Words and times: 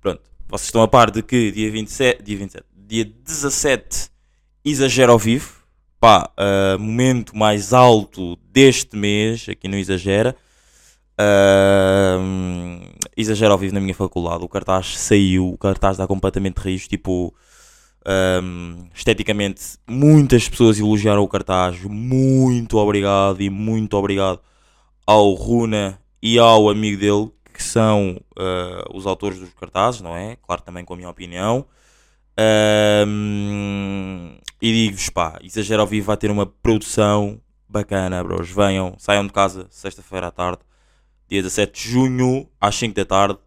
pronto, 0.00 0.22
vocês 0.48 0.68
estão 0.68 0.80
a 0.80 0.88
par 0.88 1.10
de 1.10 1.22
que 1.22 1.52
dia 1.52 1.70
27, 1.70 2.22
dia 2.22 2.38
27, 2.38 2.64
dia 2.74 3.04
17 3.04 4.08
exagero 4.64 5.12
ao 5.12 5.18
vivo. 5.18 5.52
Pá, 6.00 6.32
ah, 6.34 6.78
momento 6.78 7.36
mais 7.36 7.74
alto 7.74 8.38
deste 8.50 8.96
mês, 8.96 9.46
aqui 9.50 9.68
no 9.68 9.76
Exagera. 9.76 10.34
Ah, 11.18 12.16
exagero 13.14 13.52
ao 13.52 13.58
vivo 13.58 13.74
na 13.74 13.80
minha 13.80 13.94
faculdade. 13.94 14.42
O 14.42 14.48
cartaz 14.48 14.98
saiu, 14.98 15.46
o 15.50 15.58
cartaz 15.58 15.96
está 15.96 16.06
completamente 16.06 16.56
rijo. 16.56 16.88
Tipo, 16.88 17.34
ah, 18.04 18.40
esteticamente, 18.94 19.78
muitas 19.88 20.48
pessoas 20.48 20.78
elogiaram 20.78 21.22
o 21.22 21.28
cartaz. 21.28 21.80
Muito 21.82 22.78
obrigado 22.78 23.40
e 23.40 23.50
muito 23.50 23.96
obrigado 23.96 24.40
ao 25.06 25.32
Runa 25.34 25.98
e 26.22 26.38
ao 26.38 26.68
amigo 26.70 26.98
dele, 27.00 27.30
que 27.52 27.62
são 27.62 28.18
ah, 28.38 28.84
os 28.94 29.06
autores 29.06 29.38
dos 29.38 29.52
cartazes, 29.54 30.00
não 30.00 30.16
é? 30.16 30.36
Claro, 30.36 30.62
também 30.62 30.84
com 30.84 30.94
a 30.94 30.96
minha 30.96 31.10
opinião. 31.10 31.66
Ahm, 32.36 34.36
e 34.60 34.72
digo-vos, 34.72 35.08
pá, 35.10 35.38
Exagero 35.42 35.82
ao 35.82 35.86
Vivo 35.86 36.06
vai 36.06 36.16
ter 36.16 36.30
uma 36.30 36.46
produção 36.46 37.40
bacana, 37.68 38.22
bros. 38.22 38.50
Venham, 38.50 38.94
saiam 38.98 39.26
de 39.26 39.32
casa 39.32 39.66
sexta-feira 39.70 40.28
à 40.28 40.30
tarde, 40.30 40.60
dia 41.28 41.42
17 41.42 41.72
de 41.82 41.90
junho, 41.90 42.48
às 42.60 42.74
5 42.76 42.94
da 42.94 43.04
tarde, 43.04 43.38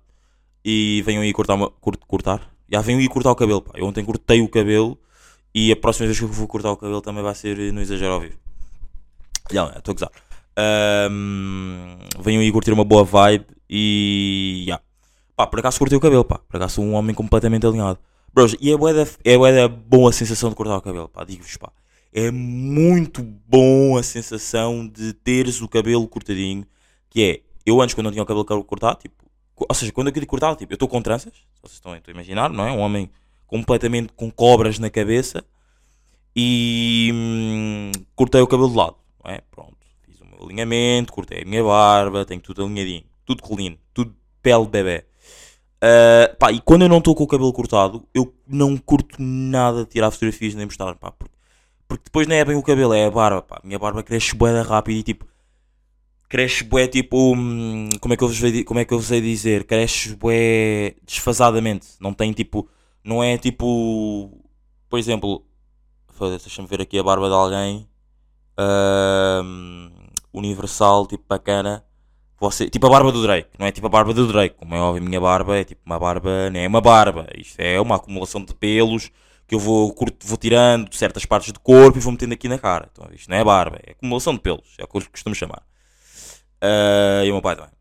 e 0.64 1.02
venham 1.06 1.22
aí 1.22 1.32
cortar, 1.34 1.56
uma, 1.56 1.70
cur- 1.70 1.98
cortar? 2.08 2.52
Já 2.72 2.82
venham 2.82 3.00
aí 3.00 3.08
cortar 3.08 3.32
o 3.32 3.36
cabelo, 3.36 3.62
pá. 3.62 3.72
Eu 3.76 3.86
ontem 3.86 4.04
cortei 4.04 4.42
o 4.42 4.50
cabelo 4.50 4.98
e 5.54 5.72
a 5.72 5.76
próxima 5.76 6.08
vez 6.08 6.18
que 6.18 6.26
eu 6.26 6.30
vou 6.30 6.48
cortar 6.48 6.72
o 6.72 6.78
cabelo 6.78 7.02
também 7.02 7.24
vai 7.24 7.36
ser 7.36 7.58
no 7.72 7.82
Exagero 7.82 8.14
ao 8.14 8.20
Vivo. 8.20 8.38
Já, 9.52 9.68
estou 9.78 9.92
a 9.92 9.94
gozar. 9.94 10.12
Ahm, 10.58 11.98
venham 12.20 12.42
aí 12.42 12.52
curtir 12.52 12.72
uma 12.72 12.84
boa 12.84 13.04
vibe 13.04 13.46
e. 13.70 14.66
já. 14.68 14.80
Pá, 15.36 15.46
por 15.46 15.60
acaso 15.60 15.78
cortei 15.78 15.98
o 15.98 16.02
cabelo, 16.02 16.24
pá. 16.24 16.40
Por 16.40 16.58
acaso 16.58 16.76
sou 16.76 16.86
um 16.86 16.94
homem 16.94 17.14
completamente 17.14 17.66
alinhado. 17.66 18.00
Bros, 18.34 18.56
e 18.60 18.72
é 18.72 18.78
bué 18.78 18.94
da, 18.94 19.08
é 19.24 19.68
boa 19.68 20.10
a 20.10 20.14
sensação 20.14 20.50
de 20.50 20.56
cortar 20.56 20.78
o 20.78 20.82
cabelo, 20.82 21.08
pá, 21.08 21.24
digo-vos, 21.24 21.56
pá. 21.58 21.72
É 22.14 22.32
muito 22.32 23.24
bom 23.24 23.98
a 23.98 24.04
sensação 24.04 24.88
de 24.88 25.14
teres 25.14 25.62
o 25.62 25.68
cabelo 25.68 26.08
cortadinho, 26.08 26.66
que 27.10 27.24
é, 27.24 27.42
eu 27.66 27.82
antes 27.82 27.94
quando 27.96 28.06
não 28.06 28.12
tinha 28.12 28.24
o 28.24 28.26
cabelo 28.26 28.46
cortado, 28.64 29.00
tipo, 29.00 29.25
ou 29.58 29.76
seja, 29.76 29.92
quando 29.92 30.08
eu 30.08 30.14
queria 30.14 30.28
cortar, 30.28 30.56
tipo, 30.56 30.74
eu 30.74 30.76
estou 30.76 30.88
com 30.88 31.02
tranças, 31.02 31.34
vocês 31.62 31.74
estão, 31.74 31.94
a 31.94 32.12
imaginar, 32.12 32.50
não 32.50 32.68
é? 32.68 32.72
Um 32.72 32.80
homem 32.80 33.10
completamente 33.48 34.12
com 34.14 34.30
cobras 34.30 34.80
na 34.80 34.90
cabeça 34.90 35.44
e 36.36 37.10
hum, 37.14 37.92
cortei 38.16 38.42
o 38.42 38.48
cabelo 38.48 38.70
de 38.70 38.76
lado, 38.76 38.96
não 39.24 39.32
é? 39.32 39.42
Pronto, 39.50 39.78
fiz 40.04 40.20
o 40.20 40.26
meu 40.26 40.44
alinhamento, 40.44 41.14
cortei 41.14 41.44
a 41.44 41.46
minha 41.46 41.64
barba, 41.64 42.26
tenho 42.26 42.42
tudo 42.42 42.66
alinhadinho, 42.66 43.04
tudo 43.26 43.42
clean, 43.42 43.78
tudo 43.94 44.14
pele 44.42 44.68
bebê. 44.68 45.06
Uh, 45.78 46.36
pá, 46.38 46.52
e 46.52 46.60
quando 46.60 46.82
eu 46.82 46.90
não 46.90 46.98
estou 46.98 47.16
com 47.16 47.24
o 47.24 47.28
cabelo 47.28 47.54
cortado, 47.54 48.06
eu 48.14 48.34
não 48.48 48.76
curto 48.76 49.16
nada 49.20 49.86
de 49.86 49.92
tirar 49.92 50.12
fotografias 50.12 50.56
nem 50.56 50.66
mostrar, 50.66 50.96
pá, 50.96 51.12
porque, 51.12 51.36
porque 51.88 52.04
depois 52.06 52.28
não 52.28 52.36
é 52.36 52.44
bem 52.44 52.56
o 52.56 52.64
cabelo, 52.64 52.94
é 52.94 53.06
a 53.06 53.12
barba, 53.12 53.42
pá. 53.42 53.62
Minha 53.64 53.80
barba 53.80 54.04
cresce 54.04 54.36
bué 54.36 54.52
da 54.52 54.64
rápido 54.64 54.98
e 54.98 55.04
tipo, 55.04 55.26
cresce 56.30 56.64
bué 56.64 56.88
tipo, 56.88 57.34
hum, 57.36 57.90
como 58.02 58.14
é 58.14 58.18
que 58.18 58.24
eu 58.24 58.28
vos, 58.28 58.40
como 58.66 58.80
é 58.80 58.86
que 58.86 58.94
eu 58.94 59.00
vos 59.00 59.12
hei 59.12 59.22
dizer? 59.22 59.66
Cresce 59.66 60.16
bué 60.16 60.96
desfasadamente, 61.06 61.88
não 62.00 62.14
tem 62.14 62.32
tipo, 62.34 62.70
não 63.04 63.24
é 63.24 63.38
tipo, 63.38 64.32
por 64.90 65.00
exemplo, 65.00 65.46
deixa-me 66.20 66.68
ver 66.68 66.82
aqui 66.82 66.98
a 67.00 67.04
barba 67.04 67.28
de 67.28 67.34
alguém, 67.34 67.88
hum, 69.44 69.92
universal, 70.34 71.08
tipo 71.08 71.24
bacana. 71.28 71.84
Você, 72.38 72.70
tipo 72.70 72.86
a 72.88 72.90
barba 72.90 73.12
do 73.12 73.22
Drake, 73.22 73.50
não 73.58 73.66
é 73.66 73.72
tipo 73.72 73.88
a 73.88 73.90
barba 73.90 74.14
do 74.14 74.28
Drake, 74.28 74.56
como 74.58 74.76
é 74.76 74.80
óbvio, 74.80 75.02
a 75.02 75.06
minha 75.06 75.22
barba 75.22 75.58
é 75.58 75.64
tipo 75.64 75.82
uma 75.86 75.98
barba, 75.98 76.50
não 76.50 76.60
é 76.60 76.68
uma 76.68 76.82
barba, 76.82 77.28
isto 77.36 77.60
é 77.60 77.80
uma 77.80 77.96
acumulação 77.96 78.44
de 78.44 78.54
pelos 78.54 79.10
que 79.48 79.56
eu 79.56 79.60
vou, 79.60 79.94
curto, 79.94 80.26
vou 80.28 80.38
tirando 80.38 80.90
de 80.90 80.98
certas 80.98 81.26
partes 81.26 81.52
do 81.52 81.60
corpo 81.60 81.98
e 81.98 82.02
vou 82.02 82.12
metendo 82.12 82.34
aqui 82.34 82.50
na 82.50 82.58
cara. 82.58 82.90
Então, 82.92 83.08
isto 83.14 83.30
não 83.30 83.38
é 83.38 83.44
barba, 83.44 83.80
é 83.86 83.92
acumulação 83.92 84.34
de 84.34 84.40
pelos, 84.40 84.76
é 84.78 84.84
o 84.84 84.88
que 84.88 84.98
eu 84.98 85.04
costumo 85.12 85.36
chamar. 85.36 85.64
Ah, 86.66 87.24
e 87.26 87.30
o 87.30 87.34
meu 87.34 87.42
pai 87.42 87.56
também. 87.56 87.72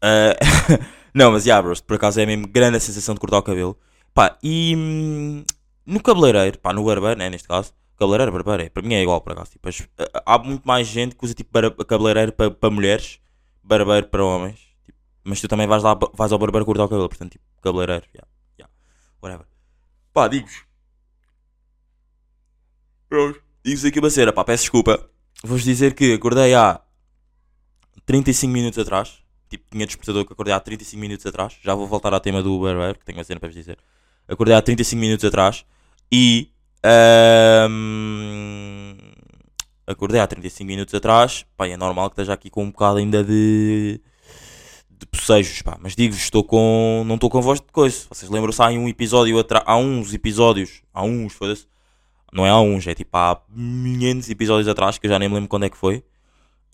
Ah, 0.00 0.36
não, 1.14 1.32
mas 1.32 1.44
já, 1.44 1.60
bros, 1.62 1.80
por 1.80 1.96
acaso 1.96 2.20
é 2.20 2.26
mesmo 2.26 2.46
grande 2.48 2.76
a 2.76 2.80
sensação 2.80 3.14
de 3.14 3.20
cortar 3.20 3.38
o 3.38 3.42
cabelo. 3.42 3.78
Pá, 4.14 4.36
e 4.42 4.74
hum, 4.76 5.44
no 5.86 6.02
cabeleireiro, 6.02 6.58
pá, 6.58 6.72
no 6.72 6.84
barbeiro, 6.84 7.18
né, 7.18 7.30
neste 7.30 7.48
caso, 7.48 7.72
cabeleireiro, 7.98 8.32
barbeiro, 8.32 8.62
é, 8.64 8.68
para 8.68 8.82
mim 8.82 8.94
é 8.94 9.02
igual, 9.02 9.20
por 9.20 9.32
acaso. 9.32 9.52
Tipo, 9.52 9.68
as- 9.68 9.88
há 10.26 10.38
muito 10.38 10.64
mais 10.66 10.86
gente 10.86 11.14
que 11.16 11.24
usa 11.24 11.34
tipo 11.34 11.50
cabeleireiro 11.86 12.32
para, 12.32 12.50
para 12.50 12.70
mulheres 12.70 13.20
barbeiro 13.62 14.06
para 14.08 14.24
homens. 14.24 14.58
Tipo, 14.84 14.98
mas 15.24 15.40
tu 15.40 15.48
também 15.48 15.66
vais 15.66 15.82
lá, 15.82 15.94
vais 16.14 16.32
ao 16.32 16.38
barbeiro 16.38 16.66
cortar 16.66 16.84
o 16.84 16.88
cabelo, 16.88 17.08
portanto, 17.08 17.32
tipo, 17.32 17.44
cabeleireiro, 17.62 18.04
yeah, 18.14 18.28
yeah, 18.58 18.72
whatever. 19.22 19.46
Pá, 20.12 20.28
digo-vos. 20.28 20.64
Digo-vos 23.64 23.84
aqui 23.84 23.98
uma 23.98 24.10
cena, 24.10 24.32
pá, 24.32 24.44
peço 24.44 24.64
desculpa. 24.64 25.08
Vou-vos 25.42 25.64
dizer 25.64 25.94
que 25.94 26.14
acordei 26.14 26.54
há 26.54 26.80
35 28.06 28.52
minutos 28.52 28.78
atrás. 28.78 29.18
Tipo, 29.48 29.64
tinha 29.70 29.86
despertador 29.86 30.24
que 30.24 30.32
acordei 30.32 30.54
há 30.54 30.60
35 30.60 31.00
minutos 31.00 31.26
atrás. 31.26 31.56
Já 31.62 31.74
vou 31.74 31.86
voltar 31.86 32.14
ao 32.14 32.20
tema 32.20 32.42
do 32.42 32.58
barbeiro, 32.58 32.98
que 32.98 33.04
tenho 33.04 33.18
uma 33.18 33.24
cena 33.24 33.38
para 33.38 33.48
vos 33.48 33.56
dizer. 33.56 33.78
Acordei 34.26 34.54
há 34.54 34.62
35 34.62 35.00
minutos 35.00 35.24
atrás 35.24 35.64
e. 36.10 36.48
ahm, 36.82 38.96
acordei 39.86 40.20
há 40.20 40.26
35 40.26 40.66
minutos 40.66 40.94
atrás. 40.94 41.44
Pá, 41.56 41.68
é 41.68 41.76
normal 41.76 42.08
que 42.08 42.14
esteja 42.14 42.32
aqui 42.32 42.48
com 42.48 42.64
um 42.64 42.70
bocado 42.70 42.98
ainda 42.98 43.22
de. 43.22 44.00
de 44.90 45.06
bocejos, 45.12 45.60
pá. 45.62 45.76
Mas 45.80 45.94
digo-vos, 45.94 46.22
estou 46.22 46.44
com. 46.44 47.02
não 47.06 47.16
estou 47.16 47.28
com 47.28 47.42
voz 47.42 47.60
de 47.60 47.66
coisa. 47.72 48.06
Vocês 48.08 48.30
lembram-se 48.30 48.62
há 48.62 48.68
um 48.68 48.88
episódio 48.88 49.38
atrás. 49.38 49.64
Há 49.66 49.76
uns 49.76 50.14
episódios. 50.14 50.82
Há 50.94 51.02
uns, 51.02 51.34
foda-se. 51.34 51.66
Não 52.32 52.46
é 52.46 52.50
há 52.50 52.58
uns, 52.58 52.86
é 52.86 52.94
tipo 52.94 53.14
há 53.14 53.36
500 53.54 54.30
episódios 54.30 54.68
atrás, 54.68 54.96
que 54.96 55.06
eu 55.06 55.10
já 55.10 55.18
nem 55.18 55.28
me 55.28 55.34
lembro 55.34 55.50
quando 55.50 55.64
é 55.64 55.70
que 55.70 55.76
foi. 55.76 56.02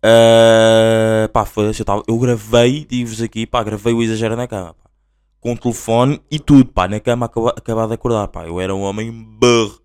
Ah, 0.02 1.28
pá, 1.32 1.44
foda-se, 1.44 1.82
eu, 1.82 2.02
eu 2.06 2.18
gravei, 2.18 2.84
digo-vos 2.84 3.20
aqui, 3.20 3.46
pá, 3.46 3.62
gravei 3.62 3.92
o 3.92 4.02
Exagero 4.02 4.36
na 4.36 4.46
cama, 4.46 4.74
pá. 4.74 4.88
Com 5.40 5.52
o 5.52 5.58
telefone 5.58 6.20
e 6.30 6.38
tudo, 6.38 6.66
pá, 6.66 6.88
na 6.88 7.00
cama 7.00 7.26
acaba, 7.26 7.50
acabado 7.50 7.88
de 7.88 7.94
acordar, 7.94 8.28
pá. 8.28 8.46
Eu 8.46 8.60
era 8.60 8.74
um 8.74 8.82
homem 8.82 9.10
burro. 9.12 9.80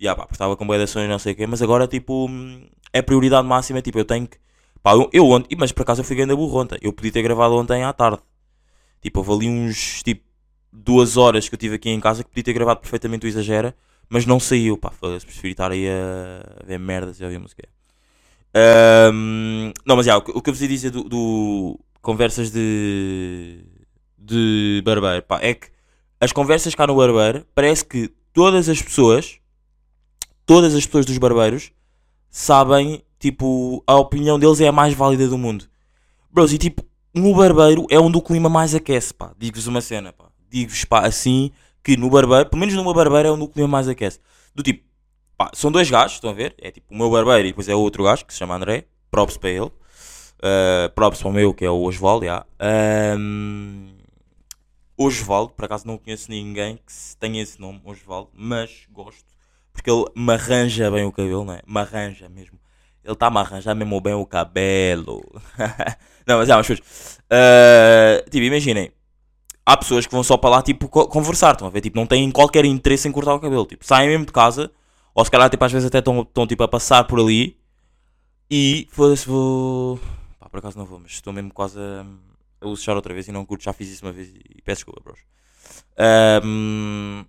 Yeah, 0.00 0.20
pá, 0.20 0.28
estava 0.30 0.56
com 0.56 0.66
boa 0.66 0.78
de 0.78 0.84
ações, 0.84 1.08
não 1.08 1.18
sei 1.18 1.32
o 1.34 1.36
quê, 1.36 1.46
mas 1.46 1.62
agora, 1.62 1.86
tipo, 1.86 2.26
hum, 2.28 2.66
é 2.92 3.02
prioridade 3.02 3.46
máxima, 3.46 3.80
tipo, 3.82 3.98
eu 3.98 4.04
tenho 4.04 4.26
que... 4.26 4.38
Pá, 4.82 4.92
eu, 4.94 5.08
eu 5.12 5.28
ontem, 5.30 5.56
mas 5.56 5.72
por 5.72 5.82
acaso 5.82 6.00
eu 6.00 6.04
fui 6.04 6.16
grande 6.16 6.34
burro 6.34 6.60
ontem, 6.60 6.78
eu 6.82 6.92
podia 6.92 7.12
ter 7.12 7.22
gravado 7.22 7.54
ontem 7.56 7.84
à 7.84 7.92
tarde. 7.92 8.20
Tipo, 9.02 9.20
houve 9.20 9.32
ali 9.32 9.48
uns, 9.48 10.02
tipo, 10.02 10.24
duas 10.72 11.16
horas 11.16 11.48
que 11.48 11.54
eu 11.54 11.58
tive 11.58 11.76
aqui 11.76 11.90
em 11.90 12.00
casa 12.00 12.24
que 12.24 12.30
podia 12.30 12.44
ter 12.44 12.52
gravado 12.54 12.80
perfeitamente 12.80 13.26
o 13.26 13.28
Exagera, 13.28 13.76
mas 14.08 14.26
não 14.26 14.40
saiu, 14.40 14.76
pá, 14.78 14.90
foda-se, 14.90 15.26
preferi 15.26 15.52
estar 15.52 15.70
aí 15.70 15.88
a, 15.88 16.62
a 16.62 16.66
ver 16.66 16.78
merdas 16.78 17.20
e 17.20 17.24
a 17.24 17.26
ouvir 17.26 17.38
música. 17.38 17.68
Ahm, 18.54 19.72
não, 19.86 19.96
mas 19.96 20.06
já, 20.06 20.16
o, 20.16 20.22
que- 20.22 20.32
eu 20.32 20.52
vos 20.52 20.60
ia 20.60 20.68
dizer 20.68 20.90
do, 20.90 21.04
do 21.04 21.80
conversas 22.02 22.50
de, 22.50 23.64
de 24.18 24.82
barbeiro, 24.84 25.22
pá, 25.22 25.38
é 25.40 25.54
que 25.54 25.68
as 26.20 26.32
conversas 26.32 26.74
cá 26.74 26.86
no 26.86 26.94
barbeiro, 26.96 27.46
parece 27.54 27.84
que 27.84 28.08
todas 28.32 28.68
as 28.68 28.80
pessoas, 28.82 29.38
todas 30.46 30.74
as 30.74 30.84
pessoas 30.86 31.06
dos 31.06 31.18
barbeiros, 31.18 31.72
sabem, 32.30 33.02
tipo, 33.18 33.82
a 33.86 33.96
opinião 33.96 34.38
deles 34.38 34.60
é 34.60 34.68
a 34.68 34.72
mais 34.72 34.94
válida 34.94 35.28
do 35.28 35.38
mundo. 35.38 35.66
Bros, 36.30 36.52
e 36.52 36.58
tipo, 36.58 36.84
no 37.14 37.34
barbeiro 37.34 37.86
é 37.90 37.98
onde 37.98 38.18
o 38.18 38.22
clima 38.22 38.48
mais 38.48 38.74
aquece, 38.74 39.12
pá. 39.14 39.32
Digo-vos 39.38 39.66
uma 39.66 39.80
cena, 39.80 40.12
pá. 40.12 40.26
Digo-vos, 40.50 40.84
pá, 40.84 41.06
assim, 41.06 41.50
que 41.82 41.96
no 41.96 42.10
barbeiro, 42.10 42.48
pelo 42.50 42.60
menos 42.60 42.74
no 42.74 42.84
meu 42.84 42.94
barbeiro 42.94 43.28
é 43.28 43.32
onde 43.32 43.44
o 43.44 43.48
clima 43.48 43.68
mais 43.68 43.88
aquece. 43.88 44.20
Do 44.54 44.62
tipo, 44.62 44.84
pá, 45.44 45.50
são 45.54 45.70
dois 45.72 45.90
gajos, 45.90 46.14
estão 46.14 46.30
a 46.30 46.32
ver? 46.34 46.54
É 46.58 46.70
tipo 46.70 46.94
o 46.94 46.96
meu 46.96 47.10
barbeiro 47.10 47.48
e 47.48 47.50
depois 47.50 47.68
é 47.68 47.74
outro 47.74 48.04
gajo 48.04 48.24
que 48.24 48.32
se 48.32 48.38
chama 48.38 48.54
André. 48.54 48.84
Props 49.10 49.36
para 49.36 49.50
ele. 49.50 49.70
Uh, 50.38 50.88
props 50.94 51.20
para 51.20 51.28
o 51.28 51.32
meu, 51.32 51.52
que 51.52 51.64
é 51.64 51.70
o 51.70 51.82
Osvaldo, 51.82 52.24
já. 52.26 52.44
Um, 53.18 53.88
Osvaldo, 54.96 55.52
por 55.52 55.64
acaso 55.64 55.86
não 55.86 55.98
conheço 55.98 56.30
ninguém 56.30 56.76
que 56.76 56.92
tenha 57.18 57.42
esse 57.42 57.60
nome, 57.60 57.80
Osvaldo, 57.84 58.30
mas 58.34 58.86
gosto. 58.90 59.24
Porque 59.72 59.90
ele 59.90 60.04
me 60.14 60.32
arranja 60.32 60.90
bem 60.90 61.04
o 61.04 61.12
cabelo, 61.12 61.44
não 61.44 61.54
é? 61.54 61.62
Me 61.66 61.80
arranja 61.80 62.28
mesmo. 62.28 62.58
Ele 63.04 63.14
está 63.14 63.26
a 63.26 63.40
arranjar 63.40 63.74
mesmo 63.74 64.00
bem 64.00 64.14
o 64.14 64.24
cabelo. 64.24 65.22
não, 66.26 66.38
mas 66.38 66.48
é, 66.48 66.54
mas 66.54 66.66
putos, 66.66 67.18
uh, 67.24 68.30
Tipo, 68.30 68.44
imaginem. 68.44 68.92
Há 69.64 69.76
pessoas 69.76 70.06
que 70.06 70.12
vão 70.12 70.24
só 70.24 70.36
para 70.36 70.50
lá, 70.50 70.62
tipo, 70.62 70.88
co- 70.88 71.06
conversar, 71.06 71.52
estão 71.52 71.68
a 71.68 71.70
ver? 71.70 71.80
Tipo, 71.80 71.96
não 71.96 72.06
têm 72.06 72.30
qualquer 72.32 72.64
interesse 72.64 73.06
em 73.08 73.12
cortar 73.12 73.34
o 73.34 73.40
cabelo. 73.40 73.64
Tipo, 73.64 73.84
saem 73.84 74.08
mesmo 74.08 74.26
de 74.26 74.32
casa, 74.32 74.72
ou 75.14 75.24
se 75.24 75.30
calhar, 75.30 75.50
tipo, 75.50 75.64
às 75.64 75.72
vezes 75.72 75.86
até 75.86 75.98
estão, 75.98 76.46
tipo, 76.46 76.62
a 76.62 76.68
passar 76.68 77.04
por 77.04 77.20
ali. 77.20 77.58
E, 78.50 78.86
foda-se, 78.90 79.26
vou... 79.26 79.98
Pá, 80.38 80.48
por 80.48 80.58
acaso 80.58 80.78
não 80.78 80.84
vou, 80.84 80.98
mas 80.98 81.12
estou 81.12 81.32
mesmo 81.32 81.52
quase 81.52 81.78
a, 81.78 82.04
a 82.60 82.66
luxar 82.66 82.96
outra 82.96 83.14
vez 83.14 83.28
e 83.28 83.32
não 83.32 83.44
curto, 83.44 83.64
já 83.64 83.72
fiz 83.72 83.88
isso 83.88 84.04
uma 84.04 84.12
vez 84.12 84.28
e 84.28 84.60
peço 84.62 84.80
desculpa, 84.80 85.00
bros. 85.02 85.20
Ahm, 85.96 87.24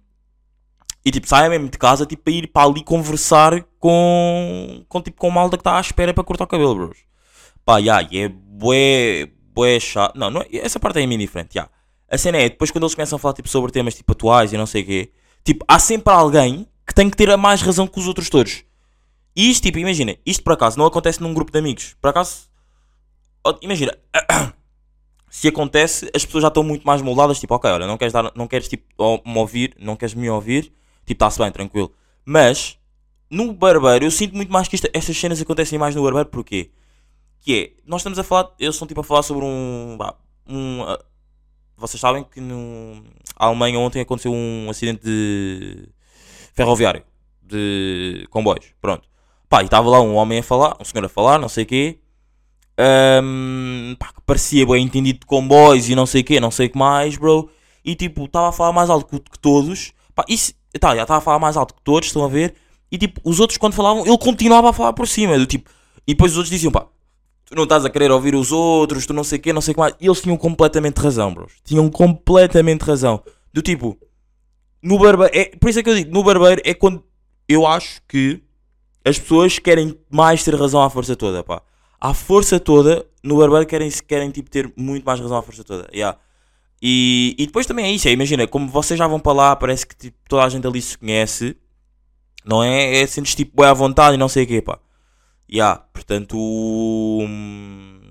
e 1.05 1.11
tipo, 1.11 1.27
saia 1.27 1.49
mesmo 1.49 1.69
de 1.69 1.77
casa 1.77 2.05
tipo, 2.05 2.23
para 2.23 2.33
ir 2.33 2.47
para 2.47 2.67
ali 2.67 2.83
conversar 2.83 3.63
com, 3.79 4.83
com, 4.87 5.01
tipo, 5.01 5.17
com 5.17 5.29
malta 5.29 5.57
que 5.57 5.61
está 5.61 5.77
à 5.77 5.81
espera 5.81 6.13
para 6.13 6.23
cortar 6.23 6.45
o 6.45 6.47
cabelo, 6.47 6.75
bros. 6.75 6.97
Pá, 7.65 7.79
e 7.79 7.89
é 7.89 8.27
bué, 8.27 9.29
bué 9.53 9.79
chato. 9.79 10.17
Não, 10.17 10.29
não 10.29 10.41
é- 10.41 10.57
essa 10.57 10.79
parte 10.79 10.99
é 10.99 11.05
mini 11.05 11.25
diferente, 11.25 11.53
já. 11.55 11.69
A 12.09 12.17
cena 12.17 12.37
é, 12.37 12.49
depois 12.49 12.69
quando 12.71 12.83
eles 12.83 12.95
começam 12.95 13.15
a 13.15 13.19
falar 13.19 13.33
tipo, 13.33 13.47
sobre 13.49 13.71
temas 13.71 13.95
tipo, 13.95 14.11
atuais 14.11 14.53
e 14.53 14.57
não 14.57 14.65
sei 14.65 14.83
o 14.83 14.85
quê, 14.85 15.11
tipo, 15.43 15.65
há 15.67 15.79
sempre 15.79 16.13
alguém 16.13 16.67
que 16.85 16.93
tem 16.93 17.09
que 17.09 17.17
ter 17.17 17.29
a 17.29 17.37
mais 17.37 17.61
razão 17.61 17.87
que 17.87 17.99
os 17.99 18.07
outros 18.07 18.29
todos. 18.29 18.63
E 19.35 19.49
isto, 19.49 19.63
tipo, 19.63 19.79
imagina, 19.79 20.15
isto 20.25 20.43
por 20.43 20.53
acaso 20.53 20.77
não 20.77 20.85
acontece 20.85 21.21
num 21.21 21.33
grupo 21.33 21.51
de 21.51 21.57
amigos. 21.57 21.95
Por 21.99 22.09
acaso, 22.09 22.49
imagina, 23.61 23.97
se 25.29 25.47
acontece, 25.47 26.09
as 26.15 26.23
pessoas 26.25 26.43
já 26.43 26.47
estão 26.49 26.63
muito 26.63 26.85
mais 26.85 27.01
moldadas, 27.01 27.39
tipo, 27.39 27.55
ok, 27.55 27.71
olha, 27.71 27.87
não 27.87 27.97
queres, 27.97 28.13
dar, 28.13 28.31
não 28.35 28.47
queres 28.47 28.67
tipo, 28.67 28.85
me 29.25 29.37
ouvir, 29.37 29.75
não 29.79 29.95
queres 29.95 30.13
me 30.13 30.29
ouvir, 30.29 30.71
tipo, 31.05 31.13
está-se 31.13 31.39
bem, 31.39 31.51
tranquilo. 31.51 31.91
Mas, 32.25 32.77
no 33.29 33.53
barbeiro, 33.53 34.05
eu 34.05 34.11
sinto 34.11 34.35
muito 34.35 34.51
mais 34.51 34.67
que 34.67 34.75
isto, 34.75 34.87
estas 34.93 35.17
cenas 35.17 35.41
acontecem 35.41 35.79
mais 35.79 35.95
no 35.95 36.03
barbeiro, 36.03 36.29
porquê? 36.29 36.71
Que 37.41 37.59
é, 37.59 37.81
nós 37.85 38.01
estamos 38.01 38.19
a 38.19 38.23
falar, 38.23 38.51
eles 38.59 38.75
estão 38.75 38.87
tipo 38.87 39.01
a 39.01 39.03
falar 39.03 39.23
sobre 39.23 39.43
um, 39.43 39.97
um 40.47 40.83
ah, 40.83 41.03
vocês 41.75 41.99
sabem 41.99 42.23
que 42.23 42.39
no 42.39 43.03
Alemanha 43.35 43.79
ontem 43.79 43.99
aconteceu 43.99 44.31
um 44.31 44.69
acidente 44.69 45.03
de 45.03 45.89
ferroviário, 46.53 47.03
de 47.41 48.27
comboios, 48.29 48.67
pronto. 48.81 49.07
Pá, 49.49 49.61
e 49.61 49.65
estava 49.65 49.89
lá 49.89 50.01
um 50.01 50.15
homem 50.15 50.39
a 50.39 50.43
falar, 50.43 50.75
um 50.79 50.85
senhor 50.85 51.05
a 51.05 51.09
falar, 51.09 51.37
não 51.37 51.49
sei 51.49 51.63
o 51.63 51.67
quê, 51.67 51.99
Ahm, 52.77 53.95
pá, 53.99 54.07
que 54.07 54.21
parecia 54.25 54.65
bem 54.65 54.83
entendido 54.83 55.19
de 55.19 55.25
comboios 55.25 55.89
e 55.89 55.95
não 55.95 56.05
sei 56.05 56.21
o 56.21 56.23
quê, 56.23 56.39
não 56.39 56.49
sei 56.49 56.67
o 56.67 56.69
que 56.71 56.77
mais, 56.77 57.17
bro. 57.17 57.49
E 57.85 57.95
tipo, 57.95 58.25
estava 58.25 58.49
a 58.49 58.51
falar 58.51 58.71
mais 58.71 58.89
alto 58.89 59.19
que 59.19 59.39
todos. 59.39 59.93
Pá, 60.15 60.23
isso, 60.27 60.53
tá, 60.79 60.95
já 60.95 61.03
estava 61.03 61.19
a 61.19 61.21
falar 61.21 61.39
mais 61.39 61.55
alto 61.57 61.73
que 61.75 61.81
todos, 61.81 62.07
estão 62.07 62.23
a 62.25 62.27
ver? 62.27 62.55
E 62.91 62.97
tipo, 62.97 63.21
os 63.23 63.39
outros 63.39 63.57
quando 63.57 63.73
falavam, 63.73 64.05
ele 64.05 64.17
continuava 64.17 64.69
a 64.69 64.73
falar 64.73 64.93
por 64.93 65.07
cima, 65.07 65.37
do 65.37 65.45
tipo, 65.45 65.69
e 66.07 66.13
depois 66.13 66.31
os 66.31 66.37
outros 66.37 66.51
diziam, 66.51 66.71
pá, 66.71 66.85
tu 67.45 67.55
não 67.55 67.63
estás 67.63 67.85
a 67.85 67.89
querer 67.89 68.11
ouvir 68.11 68.35
os 68.35 68.51
outros, 68.51 69.05
tu 69.05 69.13
não 69.13 69.23
sei 69.23 69.39
o 69.39 69.41
quê, 69.41 69.53
não 69.53 69.61
sei 69.61 69.71
o 69.73 69.75
que 69.75 69.79
mais. 69.79 69.95
E 69.99 70.07
eles 70.07 70.21
tinham 70.21 70.37
completamente 70.37 70.97
razão, 70.97 71.33
bros. 71.33 71.53
Tinham 71.63 71.89
completamente 71.89 72.81
razão. 72.81 73.21
Do 73.53 73.61
tipo, 73.61 73.97
no 74.83 74.99
barbeiro, 74.99 75.31
é, 75.33 75.45
por 75.45 75.69
isso 75.69 75.79
é 75.79 75.83
que 75.83 75.89
eu 75.89 75.95
digo, 75.95 76.11
no 76.11 76.23
barbeiro 76.23 76.61
é 76.65 76.73
quando 76.73 77.03
eu 77.47 77.65
acho 77.65 78.01
que 78.07 78.43
as 79.05 79.17
pessoas 79.17 79.57
querem 79.57 79.97
mais 80.09 80.43
ter 80.43 80.55
razão 80.55 80.81
à 80.81 80.89
força 80.89 81.15
toda, 81.15 81.43
pá. 81.43 81.61
À 81.99 82.13
força 82.13 82.59
toda, 82.59 83.05
no 83.23 83.37
barbeiro 83.37 83.65
querem, 83.65 83.89
querem 83.89 84.29
tipo, 84.29 84.49
ter 84.49 84.71
muito 84.75 85.05
mais 85.05 85.19
razão 85.19 85.37
à 85.37 85.41
força 85.41 85.63
toda. 85.63 85.87
Yeah. 85.93 86.17
E, 86.81 87.33
e 87.39 87.45
depois 87.45 87.65
também 87.65 87.85
é 87.85 87.91
isso, 87.91 88.07
é, 88.09 88.11
imagina, 88.11 88.45
como 88.45 88.67
vocês 88.67 88.97
já 88.97 89.07
vão 89.07 89.19
para 89.19 89.31
lá, 89.33 89.55
parece 89.55 89.87
que 89.87 89.95
tipo, 89.95 90.17
toda 90.27 90.43
a 90.43 90.49
gente 90.49 90.67
ali 90.67 90.81
se 90.81 90.97
conhece, 90.97 91.55
não 92.43 92.61
é? 92.61 93.01
É 93.01 93.07
sentes 93.07 93.35
tipo 93.35 93.55
bem 93.61 93.69
à 93.69 93.73
vontade 93.73 94.15
e 94.15 94.17
não 94.17 94.27
sei 94.27 94.43
o 94.43 94.47
quê, 94.47 94.61
pá. 94.61 94.79
Yeah, 95.49 95.77
portanto, 95.93 96.37
hum, 96.37 98.01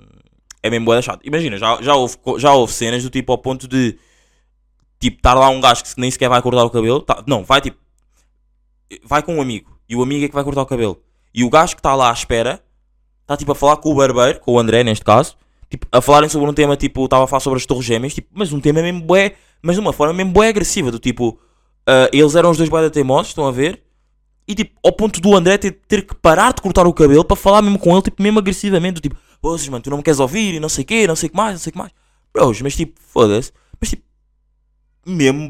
é 0.63 0.71
mesmo 0.71 0.87
boa 0.87 1.03
chato. 1.03 1.21
Imagina, 1.25 1.59
já, 1.59 1.83
já, 1.83 1.95
houve, 1.95 2.17
já 2.39 2.55
houve 2.55 2.73
cenas 2.73 3.03
do 3.03 3.11
tipo 3.11 3.33
ao 3.33 3.39
ponto 3.39 3.69
de 3.69 3.99
tipo 5.03 5.17
estar 5.17 5.35
lá 5.35 5.49
um 5.49 5.61
gajo 5.61 5.83
que 5.83 6.01
nem 6.01 6.11
sequer 6.11 6.29
vai 6.29 6.41
cortar 6.41 6.65
o 6.65 6.71
cabelo, 6.71 7.01
tá, 7.01 7.23
não, 7.27 7.45
vai 7.45 7.61
tipo, 7.61 7.77
vai 9.05 9.23
com 9.23 9.37
um 9.37 9.43
amigo 9.43 9.77
e 9.89 9.97
o 9.97 10.03
amigo 10.03 10.25
é 10.25 10.29
que 10.29 10.35
vai 10.35 10.45
cortar 10.45 10.63
o 10.63 10.67
cabelo. 10.67 11.03
E 11.35 11.43
o 11.45 11.51
gajo 11.51 11.75
que 11.75 11.81
está 11.81 11.95
lá 11.95 12.11
à 12.11 12.13
espera 12.13 12.63
está 13.23 13.37
tipo 13.37 13.51
a 13.53 13.55
falar 13.55 13.77
com 13.79 13.91
o 13.91 13.95
barbeiro, 13.95 14.39
com 14.41 14.53
o 14.53 14.59
André 14.59 14.85
neste 14.85 15.05
caso, 15.05 15.37
tipo, 15.69 15.87
a 15.91 16.01
falarem 16.01 16.29
sobre 16.29 16.49
um 16.49 16.55
tema 16.55 16.77
tipo, 16.77 17.05
estava 17.05 17.25
a 17.25 17.27
falar 17.27 17.41
sobre 17.41 17.59
as 17.59 17.67
torres 17.67 17.85
gêmeas, 17.85 18.15
tipo, 18.15 18.29
mas 18.33 18.53
um 18.53 18.61
tema 18.61 18.81
mesmo 18.81 19.01
bué, 19.03 19.35
mas 19.61 19.75
de 19.75 19.81
uma 19.81 19.93
forma 19.93 20.15
mesmo 20.15 20.33
bué 20.33 20.49
agressiva, 20.49 20.91
do 20.91 20.99
tipo, 20.99 21.39
ah, 21.87 22.09
eles 22.13 22.35
eram 22.37 22.51
os 22.51 22.57
dois 22.57 22.69
bué 22.69 22.83
da 22.83 22.91
teimosos, 22.91 23.29
estão 23.29 23.47
a 23.47 23.51
ver? 23.51 23.83
E 24.47 24.55
tipo, 24.55 24.79
ao 24.85 24.93
ponto 24.93 25.21
do 25.21 25.35
André 25.35 25.59
ter, 25.59 25.73
ter 25.89 26.07
que 26.07 26.15
parar 26.15 26.53
de 26.53 26.63
cortar 26.63 26.87
o 26.87 26.93
cabelo 26.93 27.25
para 27.25 27.37
falar 27.37 27.63
mesmo 27.63 27.79
com 27.79 27.93
ele, 27.93 28.03
tipo, 28.03 28.23
mesmo 28.23 28.39
agressivamente, 28.39 28.95
do 28.95 29.01
tipo, 29.01 29.17
vocês, 29.41 29.69
mano, 29.69 29.83
tu 29.83 29.91
não 29.91 29.97
me 29.97 30.03
queres 30.03 30.21
ouvir 30.21 30.55
e 30.55 30.61
não 30.61 30.69
sei 30.69 30.85
o 30.85 30.87
quê, 30.87 31.07
não 31.07 31.17
sei 31.17 31.29
o 31.29 31.31
que 31.31 31.37
mais, 31.37 31.53
não 31.53 31.59
sei 31.59 31.71
o 31.71 31.73
que 31.73 31.79
mais. 31.79 31.93
Bros, 32.33 32.61
mas 32.63 32.77
tipo, 32.77 33.01
foda-se, 33.01 33.53
mas 33.81 33.91
tipo, 33.91 34.03
mesmo 35.07 35.49